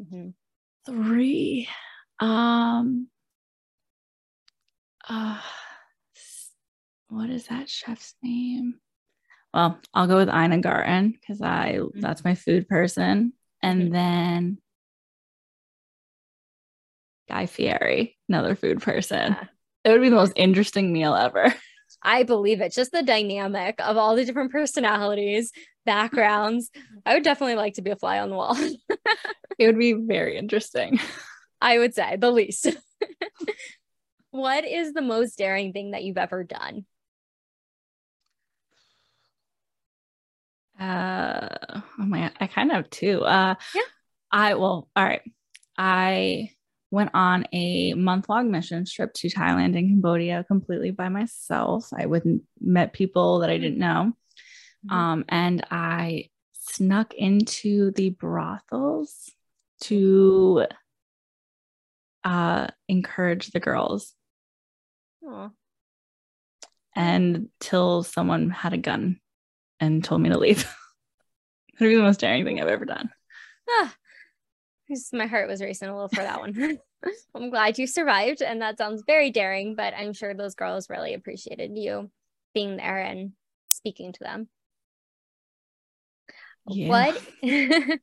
[0.00, 0.34] Mhm.
[0.86, 1.68] Three.
[2.20, 3.08] Um
[5.08, 5.40] uh
[7.08, 8.80] what is that chef's name?
[9.54, 12.00] Well, I'll go with Ina Garten because I mm-hmm.
[12.00, 13.32] that's my food person.
[13.62, 14.58] And then
[17.28, 19.32] Guy Fieri, another food person.
[19.32, 19.44] Yeah.
[19.84, 21.54] It would be the most interesting meal ever.
[22.02, 22.72] I believe it.
[22.72, 25.52] Just the dynamic of all the different personalities,
[25.86, 26.70] backgrounds.
[27.06, 28.56] I would definitely like to be a fly on the wall.
[29.56, 30.98] It would be very interesting.
[31.60, 32.66] I would say the least.
[34.32, 36.86] what is the most daring thing that you've ever done?
[40.78, 43.22] Uh oh my I kind of have two.
[43.22, 43.82] Uh Yeah.
[44.32, 45.22] I well, all right.
[45.78, 46.50] I
[46.90, 51.88] went on a month long mission trip to Thailand and Cambodia completely by myself.
[51.96, 54.12] I wouldn't met people that I didn't know.
[54.86, 54.92] Mhm.
[54.94, 59.30] Um, and I snuck into the brothels
[59.82, 60.66] to
[62.24, 64.14] uh encourage the girls
[66.96, 69.20] and till someone had a gun
[69.80, 70.62] and told me to leave.
[71.78, 73.10] That'd be the most daring thing I've ever done.
[73.68, 73.94] Ah,
[74.88, 76.78] just- my heart was racing a little for that one.
[77.34, 81.12] I'm glad you survived, and that sounds very daring, but I'm sure those girls really
[81.14, 82.10] appreciated you
[82.54, 83.32] being there and
[83.68, 84.48] speaking to them.
[86.66, 86.88] Yeah.
[86.88, 87.22] What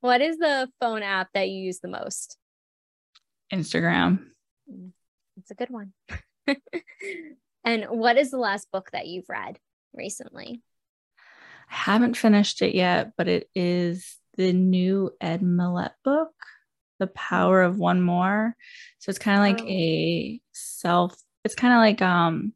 [0.00, 2.36] what is the phone app that you use the most?
[3.52, 4.26] Instagram.
[5.36, 5.92] It's a good one.
[7.64, 9.58] and what is the last book that you've read
[9.92, 10.62] recently?
[11.72, 16.32] Haven't finished it yet, but it is the new Ed Mylett book,
[16.98, 18.54] The Power of One More.
[18.98, 19.70] So it's kind of like Oh.
[19.72, 22.52] a self, it's kind of like um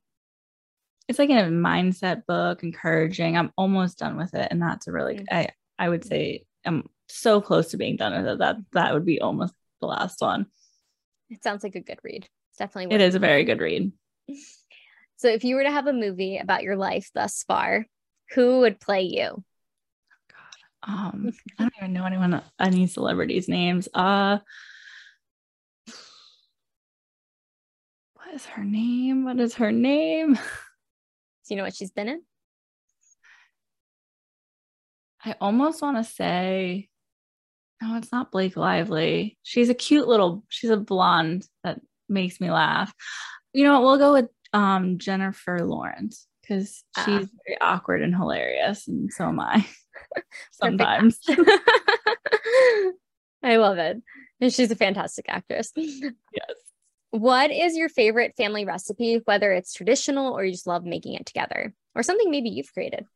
[1.09, 3.37] it's like a mindset book, encouraging.
[3.39, 4.49] I'm almost done with it.
[4.51, 5.27] And that's a really Mm.
[5.33, 5.49] I
[5.79, 8.39] I would say I'm so close to being done with it.
[8.39, 10.47] That that would be almost the last one.
[11.31, 12.29] It sounds like a good read.
[12.51, 13.93] It's definitely it is a very good read.
[15.19, 17.87] So if you were to have a movie about your life thus far,
[18.35, 19.43] who would play you?
[20.83, 23.89] Um, I don't even know anyone any celebrities' names.
[23.93, 24.39] Uh
[28.15, 29.25] what is her name?
[29.25, 30.35] What is her name?
[30.35, 30.41] Do
[31.49, 32.23] you know what she's been in?
[35.25, 36.89] I almost want to say
[37.83, 39.37] no, it's not Blake Lively.
[39.43, 42.95] She's a cute little, she's a blonde that makes me laugh.
[43.53, 43.83] You know what?
[43.83, 47.05] We'll go with um Jennifer Lawrence because Ah.
[47.05, 49.67] she's very awkward and hilarious, and so am I.
[50.53, 51.19] Sometimes.
[53.43, 54.03] I love it.
[54.41, 55.73] And she's a fantastic actress.
[55.77, 56.13] yes.
[57.11, 61.27] What is your favorite family recipe, whether it's traditional or you just love making it
[61.27, 63.07] together, or something maybe you've created?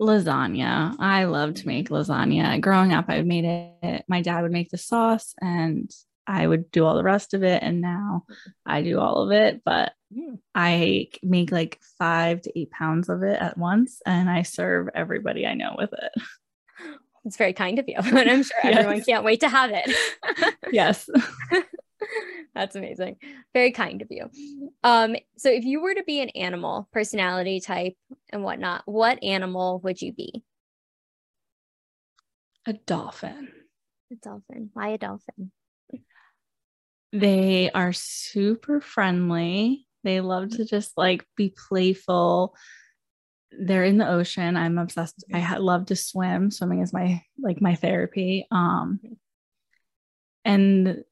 [0.00, 0.96] lasagna.
[0.98, 2.60] I love to make lasagna.
[2.60, 3.44] Growing up, I made
[3.82, 4.04] it.
[4.08, 5.90] My dad would make the sauce and
[6.26, 7.62] I would do all the rest of it.
[7.62, 8.24] And now
[8.66, 9.92] I do all of it, but.
[10.56, 15.46] I make like five to eight pounds of it at once and I serve everybody
[15.46, 16.10] I know with it.
[17.24, 19.06] It's very kind of you, and I'm sure everyone Yes.
[19.06, 19.88] can't wait to have it.
[20.72, 21.08] Yes.
[22.56, 23.18] That's amazing.
[23.54, 24.28] Very kind of you.
[24.82, 27.94] Um, so if you were to be an animal, personality type
[28.30, 30.42] and whatnot, what animal would you be?
[32.66, 33.48] A dolphin.
[34.12, 34.70] A dolphin.
[34.72, 35.52] Why a dolphin?
[37.12, 39.86] They are super friendly.
[40.04, 42.54] They love to just like be playful.
[43.52, 44.56] They're in the ocean.
[44.56, 45.24] I'm obsessed.
[45.32, 46.50] I ha- love to swim.
[46.50, 48.46] Swimming is my like my therapy.
[48.50, 49.00] Um
[50.44, 51.04] and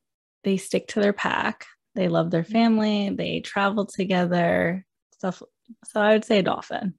[0.44, 1.66] they stick to their pack.
[1.94, 3.10] They love their family.
[3.10, 4.86] They travel together.
[5.14, 5.42] Stuff.
[5.84, 6.94] So I would say dolphin.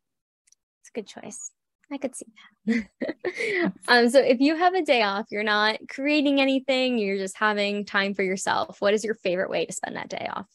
[0.82, 1.52] It's a good choice.
[1.92, 2.26] I could see
[2.68, 3.74] that.
[3.88, 7.86] um, so if you have a day off, you're not creating anything, you're just having
[7.86, 8.80] time for yourself.
[8.80, 10.48] What is your favorite way to spend that day off?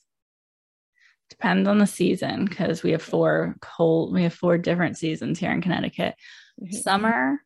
[1.30, 5.50] Depends on the season because we have four cold, we have four different seasons here
[5.50, 6.14] in Connecticut.
[6.62, 6.76] Mm-hmm.
[6.76, 7.40] Summer,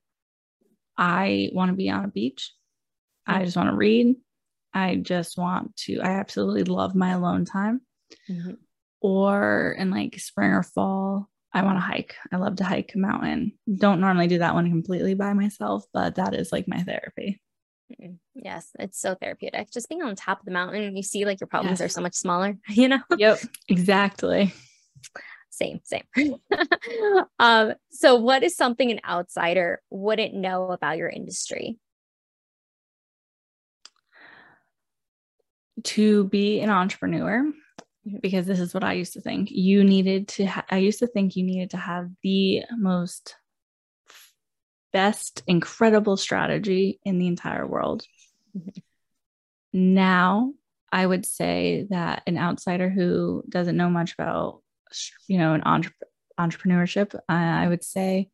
[0.97, 2.53] I want to be on a beach.
[3.29, 3.41] Mm-hmm.
[3.41, 4.17] I just want to read.
[4.75, 7.81] I just want to, I absolutely love my alone time.
[8.29, 8.55] Mm-hmm.
[9.01, 12.15] Or in like spring or fall, I want to hike.
[12.31, 13.53] I love to hike a mountain.
[13.77, 17.41] Don't normally do that one completely by myself, but that is like my therapy.
[18.35, 19.73] Yes, it's so therapeutic.
[19.73, 21.87] Just being on top of the mountain, you see like your problems yes.
[21.87, 23.01] are so much smaller, you know?
[23.17, 24.55] Yep, exactly.
[25.51, 26.05] Same, same.
[27.41, 31.79] um, so what is something an outsider wouldn't know about your industry?
[35.83, 37.51] To be an entrepreneur.
[38.21, 41.07] Because this is what I used to think, you needed to, ha- I used to
[41.07, 43.37] think you needed to have the most
[44.93, 48.05] best, incredible strategy in the entire world.
[48.57, 48.81] Mm-hmm.
[49.73, 50.55] Now,
[50.91, 54.63] I would say that an outsider who doesn't know much about,
[55.27, 55.93] you know, an entre-
[56.41, 58.31] entrepreneurship, uh, I would say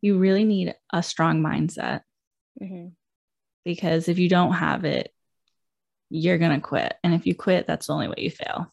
[0.00, 2.00] you really need a strong mindset.
[2.62, 2.88] Mm-hmm.
[3.64, 5.12] Because if you don't have it,
[6.08, 6.94] you're going to quit.
[7.04, 8.72] And if you quit, that's the only way you fail.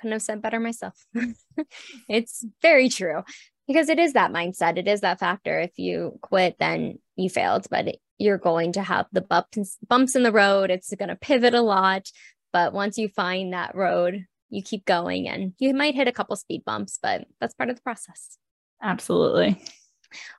[0.00, 0.94] Couldn't have said better myself.
[2.08, 3.22] it's very true
[3.66, 5.60] because it is that mindset it is that factor.
[5.60, 10.22] If you quit then you failed but you're going to have the bumps bumps in
[10.22, 10.70] the road.
[10.70, 12.10] It's going to pivot a lot
[12.52, 16.34] but once you find that road you keep going and you might hit a couple
[16.36, 18.38] speed bumps but that's part of the process.
[18.82, 19.62] Absolutely.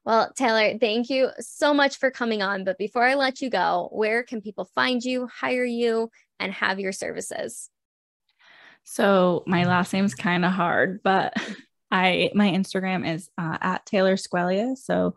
[0.03, 3.89] Well taylor thank you so much for coming on but before i let you go
[3.93, 6.09] where can people find you hire you
[6.41, 7.69] and have your services
[8.83, 11.33] so my last name's kind of hard but
[11.91, 14.77] I my Instagram is uh, at Taylor Squeglia.
[14.77, 15.15] So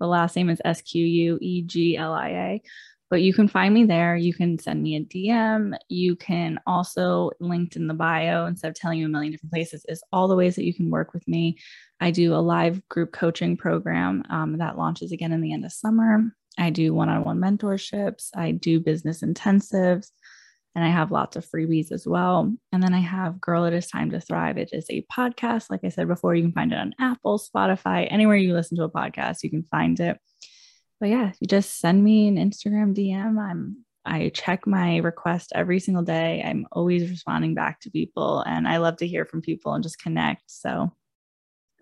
[0.00, 2.62] the last name is S Q U E G L I A.
[3.08, 4.16] But you can find me there.
[4.16, 5.76] You can send me a DM.
[5.88, 9.86] You can also linked in the bio instead of telling you a million different places
[9.88, 11.56] is all the ways that you can work with me.
[12.00, 15.72] I do a live group coaching program um, that launches again in the end of
[15.72, 16.24] summer.
[16.58, 18.30] I do one-on-one mentorships.
[18.34, 20.10] I do business intensives
[20.76, 22.54] and I have lots of freebies as well.
[22.70, 24.58] And then I have Girl It Is Time to Thrive.
[24.58, 25.70] It is a podcast.
[25.70, 28.84] Like I said before, you can find it on Apple, Spotify, anywhere you listen to
[28.84, 30.20] a podcast, you can find it.
[31.00, 33.40] But yeah, you just send me an Instagram DM.
[33.40, 36.42] I'm I check my request every single day.
[36.44, 39.98] I'm always responding back to people and I love to hear from people and just
[39.98, 40.42] connect.
[40.46, 40.92] So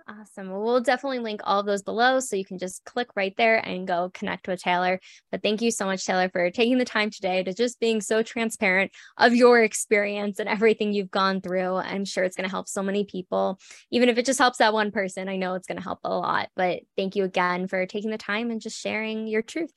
[0.06, 0.50] Awesome.
[0.50, 3.56] Well, we'll definitely link all of those below so you can just click right there
[3.56, 5.00] and go connect with Taylor.
[5.32, 8.22] But thank you so much, Taylor, for taking the time today to just being so
[8.22, 11.76] transparent of your experience and everything you've gone through.
[11.76, 13.58] I'm sure it's going to help so many people.
[13.90, 16.14] Even if it just helps that one person, I know it's going to help a
[16.14, 16.50] lot.
[16.54, 19.72] But thank you again for taking the time and just sharing your truth.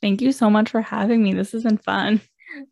[0.00, 1.34] Thank you so much for having me.
[1.34, 2.22] This has been fun.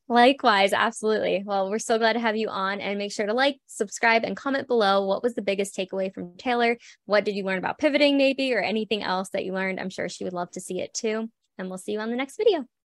[0.09, 1.43] Likewise, absolutely.
[1.45, 4.37] Well, we're so glad to have you on and make sure to like, subscribe, and
[4.37, 5.07] comment below.
[5.07, 6.77] What was the biggest takeaway from Taylor?
[7.07, 9.81] What did you learn about pivoting, maybe, or anything else that you learned?
[9.81, 11.31] I'm sure she would love to see it too.
[11.59, 12.71] And we'll see you on the next video.